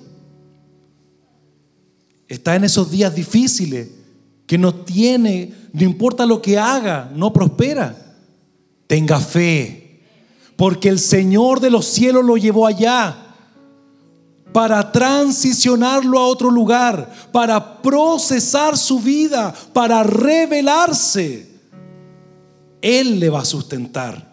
Está 2.30 2.56
en 2.56 2.64
esos 2.64 2.90
días 2.92 3.14
difíciles, 3.14 3.90
que 4.48 4.58
no 4.58 4.74
tiene, 4.74 5.54
no 5.74 5.84
importa 5.84 6.26
lo 6.26 6.42
que 6.42 6.58
haga, 6.58 7.12
no 7.14 7.34
prospera. 7.34 7.96
Tenga 8.88 9.20
fe, 9.20 10.02
porque 10.56 10.90
el 10.90 11.00
Señor 11.00 11.60
de 11.60 11.70
los 11.70 11.86
cielos 11.86 12.24
lo 12.24 12.38
llevó 12.38 12.66
allá 12.66 13.26
para 14.54 14.92
transicionarlo 14.92 16.18
a 16.18 16.28
otro 16.28 16.50
lugar, 16.50 17.12
para 17.32 17.82
procesar 17.82 18.78
su 18.78 19.00
vida, 19.00 19.54
para 19.74 20.04
revelarse. 20.04 21.48
Él 22.82 23.20
le 23.20 23.30
va 23.30 23.42
a 23.42 23.46
sustentar. 23.46 24.30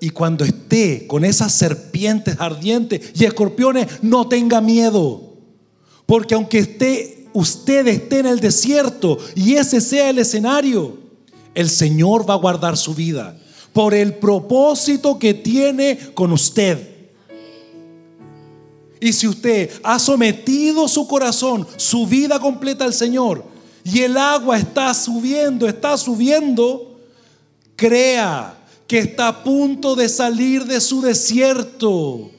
Y 0.00 0.10
cuando 0.10 0.44
esté 0.44 1.06
con 1.06 1.26
esas 1.26 1.52
serpientes 1.52 2.36
ardientes 2.38 3.12
y 3.14 3.24
escorpiones, 3.24 4.02
no 4.02 4.28
tenga 4.28 4.62
miedo. 4.62 5.29
Porque 6.10 6.34
aunque 6.34 6.58
esté, 6.58 7.28
usted 7.32 7.86
esté 7.86 8.18
en 8.18 8.26
el 8.26 8.40
desierto 8.40 9.16
y 9.36 9.54
ese 9.54 9.80
sea 9.80 10.10
el 10.10 10.18
escenario, 10.18 10.98
el 11.54 11.70
Señor 11.70 12.28
va 12.28 12.34
a 12.34 12.38
guardar 12.38 12.76
su 12.76 12.96
vida 12.96 13.38
por 13.72 13.94
el 13.94 14.14
propósito 14.14 15.20
que 15.20 15.34
tiene 15.34 15.96
con 16.12 16.32
usted. 16.32 16.84
Y 18.98 19.12
si 19.12 19.28
usted 19.28 19.70
ha 19.84 20.00
sometido 20.00 20.88
su 20.88 21.06
corazón, 21.06 21.64
su 21.76 22.08
vida 22.08 22.40
completa 22.40 22.84
al 22.84 22.92
Señor, 22.92 23.44
y 23.84 24.00
el 24.00 24.16
agua 24.16 24.58
está 24.58 24.92
subiendo, 24.94 25.68
está 25.68 25.96
subiendo, 25.96 26.98
crea 27.76 28.58
que 28.88 28.98
está 28.98 29.28
a 29.28 29.44
punto 29.44 29.94
de 29.94 30.08
salir 30.08 30.64
de 30.64 30.80
su 30.80 31.02
desierto. 31.02 32.32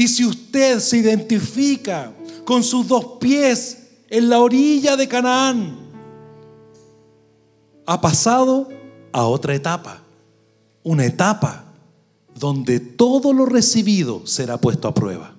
Y 0.00 0.08
si 0.08 0.24
usted 0.24 0.80
se 0.80 0.96
identifica 0.96 2.10
con 2.46 2.64
sus 2.64 2.88
dos 2.88 3.18
pies 3.20 3.76
en 4.08 4.30
la 4.30 4.38
orilla 4.38 4.96
de 4.96 5.06
Canaán, 5.06 5.76
ha 7.84 8.00
pasado 8.00 8.70
a 9.12 9.26
otra 9.26 9.54
etapa, 9.54 10.00
una 10.82 11.04
etapa 11.04 11.66
donde 12.34 12.80
todo 12.80 13.34
lo 13.34 13.44
recibido 13.44 14.26
será 14.26 14.56
puesto 14.56 14.88
a 14.88 14.94
prueba. 14.94 15.34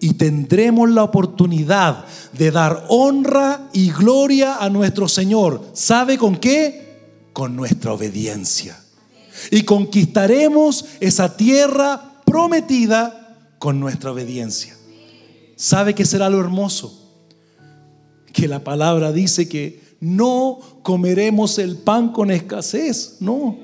Y 0.00 0.14
tendremos 0.14 0.90
la 0.90 1.04
oportunidad 1.04 2.06
de 2.32 2.50
dar 2.50 2.84
honra 2.88 3.68
y 3.72 3.92
gloria 3.92 4.56
a 4.56 4.68
nuestro 4.70 5.06
Señor. 5.06 5.66
¿Sabe 5.72 6.18
con 6.18 6.34
qué? 6.34 7.28
Con 7.32 7.54
nuestra 7.54 7.92
obediencia. 7.92 8.76
Y 9.52 9.62
conquistaremos 9.62 10.84
esa 10.98 11.36
tierra 11.36 12.22
prometida 12.24 13.19
con 13.60 13.78
nuestra 13.78 14.10
obediencia. 14.10 14.74
¿Sabe 15.54 15.94
qué 15.94 16.06
será 16.06 16.30
lo 16.30 16.40
hermoso? 16.40 16.98
Que 18.32 18.48
la 18.48 18.64
palabra 18.64 19.12
dice 19.12 19.50
que 19.50 19.82
no 20.00 20.58
comeremos 20.82 21.58
el 21.58 21.76
pan 21.76 22.10
con 22.10 22.30
escasez, 22.30 23.18
no. 23.20 23.58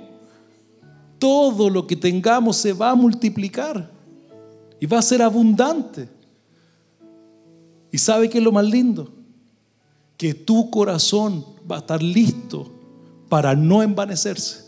Todo 1.19 1.71
lo 1.71 1.87
que 1.87 1.97
tengamos 1.97 2.59
se 2.59 2.75
va 2.75 2.91
a 2.91 2.95
multiplicar 2.95 3.91
y 4.79 4.85
va 4.85 4.99
a 4.99 5.03
ser 5.03 5.23
abundante. 5.23 6.11
¿Y 7.91 7.97
sabe 7.97 8.29
qué 8.29 8.37
es 8.37 8.45
lo 8.45 8.53
más 8.53 8.67
lindo? 8.67 9.11
Que 10.19 10.35
tu 10.35 10.71
corazón 10.71 11.43
va 11.69 11.77
a 11.77 11.81
estar 11.81 12.03
listo 12.03 12.71
para 13.31 13.55
no 13.55 13.83
envanecerse. 13.83 14.63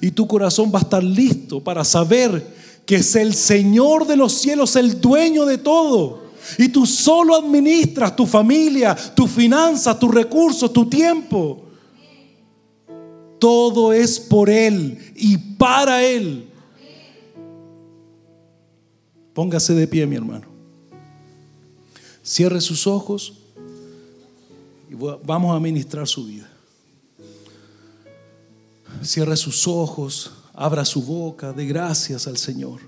Y 0.00 0.12
tu 0.12 0.26
corazón 0.26 0.72
va 0.74 0.78
a 0.78 0.82
estar 0.82 1.04
listo 1.04 1.62
para 1.62 1.84
saber 1.84 2.56
que 2.86 2.96
es 2.96 3.16
el 3.16 3.34
Señor 3.34 4.06
de 4.06 4.16
los 4.16 4.32
cielos, 4.32 4.76
el 4.76 5.00
dueño 5.00 5.44
de 5.44 5.58
todo, 5.58 6.24
Y 6.58 6.68
tú 6.68 6.86
solo 6.86 7.34
administras 7.34 8.14
tu 8.14 8.24
familia, 8.24 8.96
tus 9.16 9.28
finanzas, 9.28 9.98
tus 9.98 10.14
recursos, 10.14 10.72
tu 10.72 10.88
tiempo. 10.88 11.64
Todo 13.40 13.92
es 13.92 14.20
por 14.20 14.48
Él 14.48 15.12
y 15.16 15.36
para 15.36 16.04
Él. 16.04 16.46
Póngase 19.34 19.74
de 19.74 19.88
pie, 19.88 20.06
mi 20.06 20.14
hermano. 20.14 20.46
Cierre 22.22 22.60
sus 22.60 22.86
ojos 22.86 23.34
y 24.88 24.94
vamos 24.94 25.54
a 25.54 25.58
ministrar 25.58 26.06
su 26.06 26.26
vida. 26.26 26.48
Cierre 29.02 29.36
sus 29.36 29.66
ojos, 29.66 30.32
abra 30.56 30.84
su 30.86 31.02
boca, 31.02 31.52
de 31.52 31.66
gracias 31.66 32.26
al 32.26 32.38
Señor. 32.38 32.80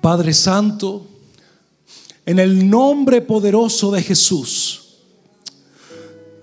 Padre 0.00 0.32
Santo, 0.32 1.06
en 2.24 2.38
el 2.38 2.68
nombre 2.68 3.20
poderoso 3.20 3.90
de 3.90 4.02
Jesús, 4.02 4.82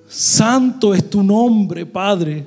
Santo 0.08 0.94
es 0.94 1.10
tu 1.10 1.24
nombre, 1.24 1.88
Padre. 1.88 2.46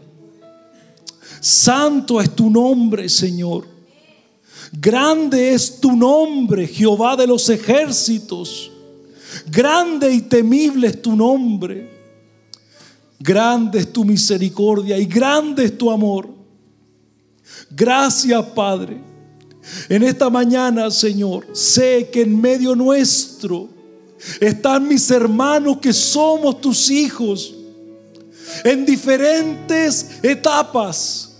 Santo 1.41 2.21
es 2.21 2.35
tu 2.35 2.49
nombre, 2.49 3.09
Señor. 3.09 3.67
Grande 4.73 5.53
es 5.53 5.81
tu 5.81 5.97
nombre, 5.97 6.69
Jehová 6.69 7.17
de 7.17 7.27
los 7.27 7.49
ejércitos. 7.49 8.71
Grande 9.51 10.13
y 10.13 10.23
temible 10.23 10.87
es 10.87 11.03
tu 11.03 11.17
nombre. 11.17 11.91
Grande 13.19 13.81
es 13.81 13.93
tu 13.93 14.05
misericordia 14.05 14.97
y 14.97 15.07
grande 15.07 15.65
es 15.65 15.77
tu 15.77 15.91
amor. 15.91 16.36
Gracias, 17.71 18.45
Padre. 18.55 19.01
En 19.89 20.03
esta 20.03 20.31
mañana, 20.31 20.91
Señor, 20.91 21.47
sé 21.53 22.11
que 22.13 22.23
en 22.23 22.41
medio 22.41 22.75
nuestro 22.75 23.69
están 24.41 24.89
mis 24.89 25.11
hermanos 25.11 25.79
que 25.79 25.93
somos 25.93 26.61
tus 26.61 26.91
hijos 26.91 27.55
en 28.65 28.87
diferentes 28.87 30.11
etapas. 30.23 31.33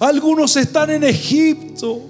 Algunos 0.00 0.56
están 0.56 0.90
en 0.90 1.04
Egipto. 1.04 2.08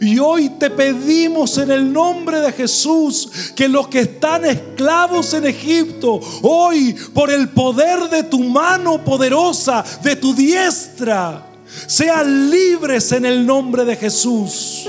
Y 0.00 0.20
hoy 0.20 0.48
te 0.60 0.70
pedimos 0.70 1.58
en 1.58 1.72
el 1.72 1.92
nombre 1.92 2.40
de 2.40 2.52
Jesús 2.52 3.28
que 3.56 3.68
los 3.68 3.88
que 3.88 4.02
están 4.02 4.44
esclavos 4.44 5.34
en 5.34 5.44
Egipto, 5.44 6.20
hoy 6.42 6.94
por 7.12 7.32
el 7.32 7.48
poder 7.48 8.08
de 8.08 8.22
tu 8.22 8.44
mano 8.44 9.04
poderosa, 9.04 9.84
de 10.04 10.14
tu 10.14 10.34
diestra, 10.34 11.51
sean 11.86 12.50
libres 12.50 13.12
en 13.12 13.24
el 13.24 13.46
nombre 13.46 13.84
de 13.84 13.96
Jesús. 13.96 14.88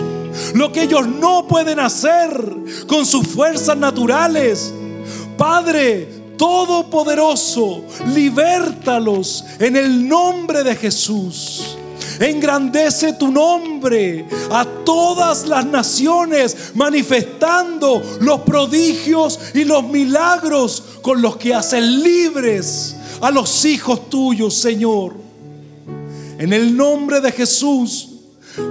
Lo 0.54 0.72
que 0.72 0.84
ellos 0.84 1.08
no 1.08 1.48
pueden 1.48 1.80
hacer 1.80 2.30
con 2.88 3.06
sus 3.06 3.28
fuerzas 3.28 3.78
naturales. 3.78 4.74
Padre, 5.38 6.24
Todopoderoso, 6.38 7.84
libértalos 8.14 9.46
en 9.60 9.78
el 9.78 10.08
nombre 10.08 10.64
de 10.64 10.76
Jesús. 10.76 11.78
Engrandece 12.20 13.14
tu 13.14 13.32
nombre 13.32 14.28
a 14.52 14.66
todas 14.84 15.48
las 15.48 15.66
naciones, 15.66 16.72
manifestando 16.74 18.02
los 18.20 18.42
prodigios 18.42 19.40
y 19.54 19.64
los 19.64 19.84
milagros 19.84 20.84
con 21.02 21.22
los 21.22 21.38
que 21.38 21.54
hacen 21.54 22.04
libres 22.04 22.96
a 23.22 23.32
los 23.32 23.64
hijos 23.66 24.10
tuyos, 24.10 24.56
Señor. 24.56 25.23
En 26.44 26.52
el 26.52 26.76
nombre 26.76 27.22
de 27.22 27.32
Jesús, 27.32 28.10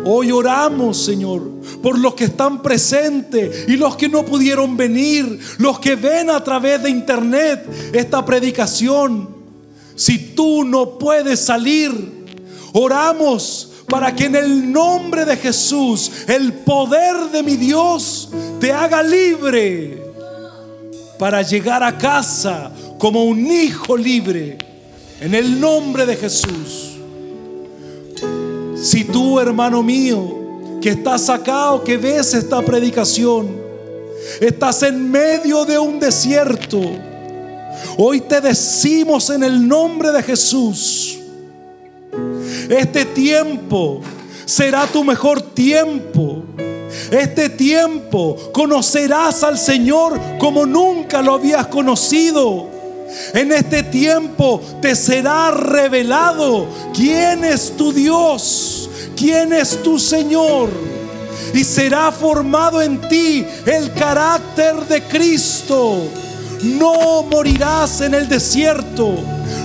Hoy 0.04 0.30
oramos, 0.30 1.04
Señor, 1.04 1.42
por 1.82 1.98
los 1.98 2.14
que 2.14 2.24
están 2.24 2.62
presentes 2.62 3.64
y 3.66 3.76
los 3.76 3.96
que 3.96 4.08
no 4.08 4.24
pudieron 4.24 4.76
venir, 4.76 5.40
los 5.58 5.80
que 5.80 5.96
ven 5.96 6.30
a 6.30 6.44
través 6.44 6.82
de 6.84 6.90
internet 6.90 7.66
esta 7.92 8.24
predicación. 8.24 9.28
Si 9.96 10.34
tú 10.36 10.64
no 10.64 10.98
puedes 10.98 11.40
salir, 11.40 11.90
oramos 12.74 13.70
para 13.88 14.14
que 14.14 14.26
en 14.26 14.36
el 14.36 14.70
nombre 14.70 15.24
de 15.24 15.36
Jesús 15.36 16.12
el 16.28 16.52
poder 16.52 17.30
de 17.32 17.42
mi 17.42 17.56
Dios 17.56 18.28
te 18.60 18.70
haga 18.70 19.02
libre 19.02 20.00
para 21.18 21.42
llegar 21.42 21.82
a 21.82 21.98
casa 21.98 22.70
como 22.98 23.24
un 23.24 23.50
hijo 23.50 23.96
libre. 23.96 24.58
En 25.20 25.34
el 25.34 25.58
nombre 25.58 26.06
de 26.06 26.16
Jesús. 26.16 26.91
Si 28.82 29.04
tú, 29.04 29.38
hermano 29.38 29.80
mío, 29.80 30.80
que 30.80 30.90
estás 30.90 31.30
acá 31.30 31.70
o 31.70 31.84
que 31.84 31.96
ves 31.96 32.34
esta 32.34 32.60
predicación, 32.62 33.56
estás 34.40 34.82
en 34.82 35.08
medio 35.08 35.64
de 35.64 35.78
un 35.78 36.00
desierto, 36.00 36.80
hoy 37.96 38.20
te 38.22 38.40
decimos 38.40 39.30
en 39.30 39.44
el 39.44 39.68
nombre 39.68 40.10
de 40.10 40.20
Jesús, 40.24 41.16
este 42.68 43.04
tiempo 43.04 44.00
será 44.44 44.86
tu 44.88 45.04
mejor 45.04 45.40
tiempo. 45.40 46.42
Este 47.10 47.48
tiempo 47.48 48.36
conocerás 48.52 49.42
al 49.42 49.58
Señor 49.58 50.20
como 50.38 50.66
nunca 50.66 51.22
lo 51.22 51.34
habías 51.34 51.68
conocido. 51.68 52.71
En 53.34 53.52
este 53.52 53.82
tiempo 53.82 54.60
te 54.80 54.94
será 54.94 55.50
revelado 55.50 56.66
quién 56.94 57.44
es 57.44 57.76
tu 57.76 57.92
Dios, 57.92 58.88
quién 59.16 59.52
es 59.52 59.82
tu 59.82 59.98
Señor. 59.98 60.70
Y 61.54 61.64
será 61.64 62.10
formado 62.12 62.80
en 62.80 63.00
ti 63.08 63.44
el 63.66 63.92
carácter 63.92 64.74
de 64.86 65.02
Cristo. 65.02 66.08
No 66.62 67.22
morirás 67.24 68.00
en 68.00 68.14
el 68.14 68.28
desierto. 68.28 69.14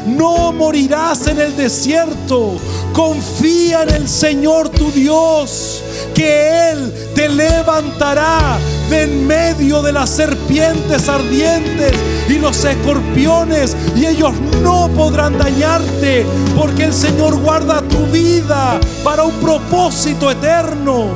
No 0.07 0.51
morirás 0.51 1.27
en 1.27 1.39
el 1.39 1.55
desierto. 1.55 2.57
Confía 2.93 3.83
en 3.83 3.89
el 3.89 4.07
Señor 4.07 4.69
tu 4.69 4.91
Dios, 4.91 5.83
que 6.15 6.71
Él 6.71 6.93
te 7.13 7.29
levantará 7.29 8.57
de 8.89 9.03
en 9.03 9.27
medio 9.27 9.81
de 9.81 9.91
las 9.91 10.09
serpientes 10.09 11.09
ardientes 11.09 11.91
y 12.29 12.39
los 12.39 12.63
escorpiones 12.63 13.75
y 13.95 14.05
ellos 14.05 14.33
no 14.63 14.89
podrán 14.95 15.37
dañarte 15.37 16.25
porque 16.55 16.85
el 16.85 16.93
Señor 16.93 17.35
guarda 17.37 17.81
tu 17.81 18.05
vida 18.07 18.79
para 19.03 19.23
un 19.23 19.33
propósito 19.35 20.31
eterno. 20.31 21.07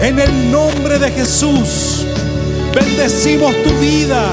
En 0.00 0.18
el 0.18 0.50
nombre 0.50 0.98
de 0.98 1.10
Jesús, 1.10 2.06
bendecimos 2.74 3.52
tu 3.62 3.70
vida. 3.78 4.32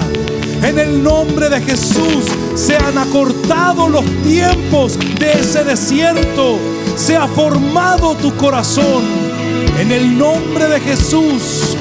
En 0.64 0.80
el 0.80 1.04
nombre 1.04 1.50
de 1.50 1.62
Jesús 1.62 2.26
se 2.56 2.76
han 2.76 2.98
acortado 2.98 3.90
los 3.90 4.06
tiempos 4.24 4.98
de 5.20 5.34
ese 5.34 5.64
desierto. 5.64 6.58
Se 6.96 7.16
ha 7.16 7.28
formado 7.28 8.16
tu 8.16 8.36
corazón. 8.36 9.04
En 9.80 9.92
el 9.92 10.18
nombre 10.18 10.68
de 10.68 10.80
Jesús 10.80 11.76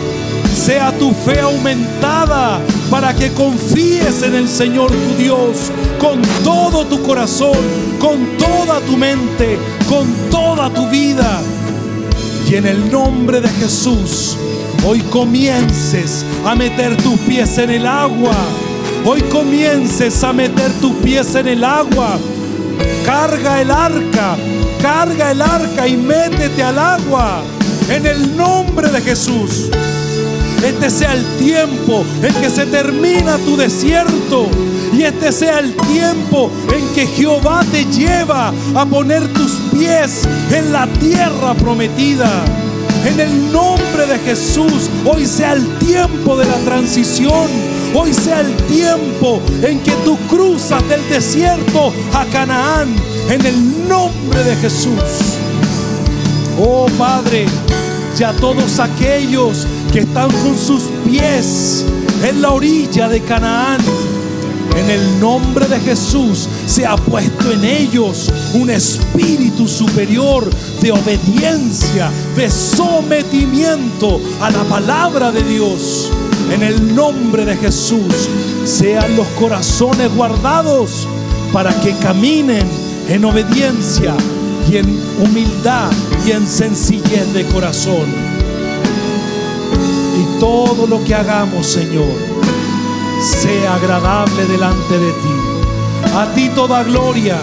sea 0.55 0.93
tu 0.99 1.13
fe 1.13 1.41
aumentada 1.41 2.61
para 2.91 3.15
que 3.15 3.33
confíes 3.33 4.23
en 4.23 4.35
el 4.35 4.49
Señor 4.49 4.91
tu 4.91 5.23
Dios 5.23 5.71
con 5.99 6.21
todo 6.43 6.87
tu 6.87 7.03
corazón, 7.03 7.59
con 7.99 8.37
toda 8.39 8.81
tu 8.81 8.97
mente, 8.97 9.59
con 9.89 10.07
toda 10.31 10.71
tu 10.71 10.89
vida. 10.89 11.41
Y 12.49 12.57
en 12.57 12.67
el 12.67 12.91
nombre 12.91 13.41
de 13.41 13.49
Jesús, 13.49 14.37
hoy 14.87 15.01
comiences 15.11 16.25
a 16.45 16.55
meter 16.55 16.97
tus 16.99 17.19
pies 17.21 17.59
en 17.59 17.71
el 17.71 17.87
agua. 17.87 18.37
Hoy 19.05 19.21
comiences 19.23 20.23
a 20.25 20.33
meter 20.33 20.73
tus 20.81 20.93
pies 20.97 21.35
en 21.35 21.49
el 21.49 21.65
agua. 21.65 22.19
Carga 23.05 23.61
el 23.61 23.71
arca, 23.71 24.37
carga 24.81 25.31
el 25.31 25.43
arca 25.43 25.87
y 25.87 25.97
métete 25.97 26.63
al 26.63 26.79
agua. 26.79 27.43
En 27.89 28.07
el 28.07 28.37
nombre 28.37 28.89
de 28.91 29.01
Jesús 29.01 29.71
este 30.65 30.89
sea 30.89 31.13
el 31.13 31.25
tiempo 31.37 32.07
en 32.23 32.35
que 32.41 32.49
se 32.49 32.65
termina 32.65 33.37
tu 33.39 33.55
desierto. 33.57 34.49
Y 34.95 35.03
este 35.03 35.31
sea 35.31 35.59
el 35.59 35.75
tiempo 35.77 36.51
en 36.75 36.87
que 36.95 37.07
Jehová 37.07 37.63
te 37.71 37.85
lleva 37.85 38.53
a 38.75 38.87
poner 38.87 39.27
tus 39.35 39.53
pies 39.73 40.23
en 40.51 40.73
la 40.73 40.87
tierra 40.87 41.53
prometida. 41.55 42.31
En 43.05 43.21
el 43.21 43.53
nombre 43.53 44.07
de 44.07 44.19
Jesús, 44.21 44.89
hoy 45.05 45.27
sea 45.27 45.53
el 45.53 45.69
tiempo 45.79 46.37
de 46.37 46.47
la 46.47 46.57
transición. 46.65 47.74
Hoy 47.97 48.13
sea 48.13 48.41
el 48.41 48.57
tiempo 48.67 49.41
en 49.63 49.79
que 49.79 49.93
tú 50.05 50.19
cruzas 50.29 50.87
del 50.89 51.09
desierto 51.09 51.93
a 52.13 52.25
Canaán. 52.27 52.93
En 53.31 53.47
el 53.47 53.89
nombre 53.89 54.43
de 54.43 54.57
Jesús. 54.57 55.39
Oh 56.59 56.87
Padre, 56.99 57.47
ya 58.19 58.33
todos 58.33 58.81
aquellos 58.81 59.65
que 59.93 60.01
están 60.01 60.29
con 60.29 60.59
sus 60.59 60.83
pies 61.07 61.85
en 62.25 62.43
la 62.43 62.51
orilla 62.51 63.09
de 63.09 63.21
Canaán. 63.21 63.81
En 64.77 64.91
el 64.91 65.21
nombre 65.21 65.69
de 65.69 65.79
Jesús 65.79 66.49
se 66.67 66.85
ha 66.85 66.97
puesto 66.97 67.53
en 67.53 67.65
ellos 67.65 68.29
un 68.55 68.71
espíritu 68.71 69.69
superior 69.69 70.51
de 70.81 70.91
obediencia, 70.91 72.11
de 72.35 72.51
sometimiento 72.51 74.21
a 74.41 74.51
la 74.51 74.65
palabra 74.65 75.31
de 75.31 75.45
Dios. 75.45 76.11
En 76.55 76.63
el 76.63 76.95
nombre 76.95 77.45
de 77.45 77.57
Jesús 77.57 78.29
sean 78.65 79.17
los 79.17 79.27
corazones 79.41 80.15
guardados 80.15 81.09
para 81.53 81.73
que 81.81 81.97
caminen 81.97 82.65
en 83.09 83.25
obediencia 83.25 84.15
y 84.71 84.77
en 84.77 84.87
humildad 85.19 85.91
y 86.25 86.31
en 86.31 86.47
sencillez 86.47 87.35
de 87.35 87.45
corazón. 87.47 88.07
Y 90.17 90.39
todo 90.39 90.87
lo 90.87 91.03
que 91.03 91.17
hagamos, 91.17 91.67
Señor, 91.67 92.15
sea 93.21 93.75
agradable 93.75 94.47
delante 94.47 94.97
de 94.97 95.11
ti. 95.11 96.15
A 96.15 96.33
ti 96.37 96.51
toda 96.55 96.85
gloria 96.85 97.37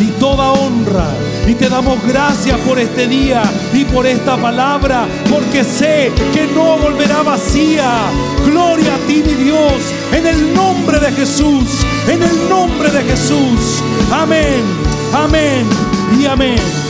y 0.00 0.18
toda 0.18 0.52
honra. 0.52 1.25
Y 1.46 1.54
te 1.54 1.68
damos 1.68 2.04
gracias 2.06 2.58
por 2.60 2.78
este 2.78 3.06
día 3.06 3.42
y 3.72 3.84
por 3.84 4.04
esta 4.06 4.36
palabra, 4.36 5.06
porque 5.30 5.62
sé 5.62 6.12
que 6.32 6.46
no 6.48 6.76
volverá 6.76 7.22
vacía. 7.22 8.10
Gloria 8.44 8.94
a 8.96 8.98
ti, 9.06 9.22
mi 9.24 9.44
Dios, 9.44 9.72
en 10.12 10.26
el 10.26 10.54
nombre 10.54 10.98
de 10.98 11.12
Jesús, 11.12 11.86
en 12.08 12.22
el 12.22 12.48
nombre 12.48 12.90
de 12.90 13.02
Jesús. 13.04 13.82
Amén, 14.10 14.62
amén 15.14 15.66
y 16.20 16.26
amén. 16.26 16.85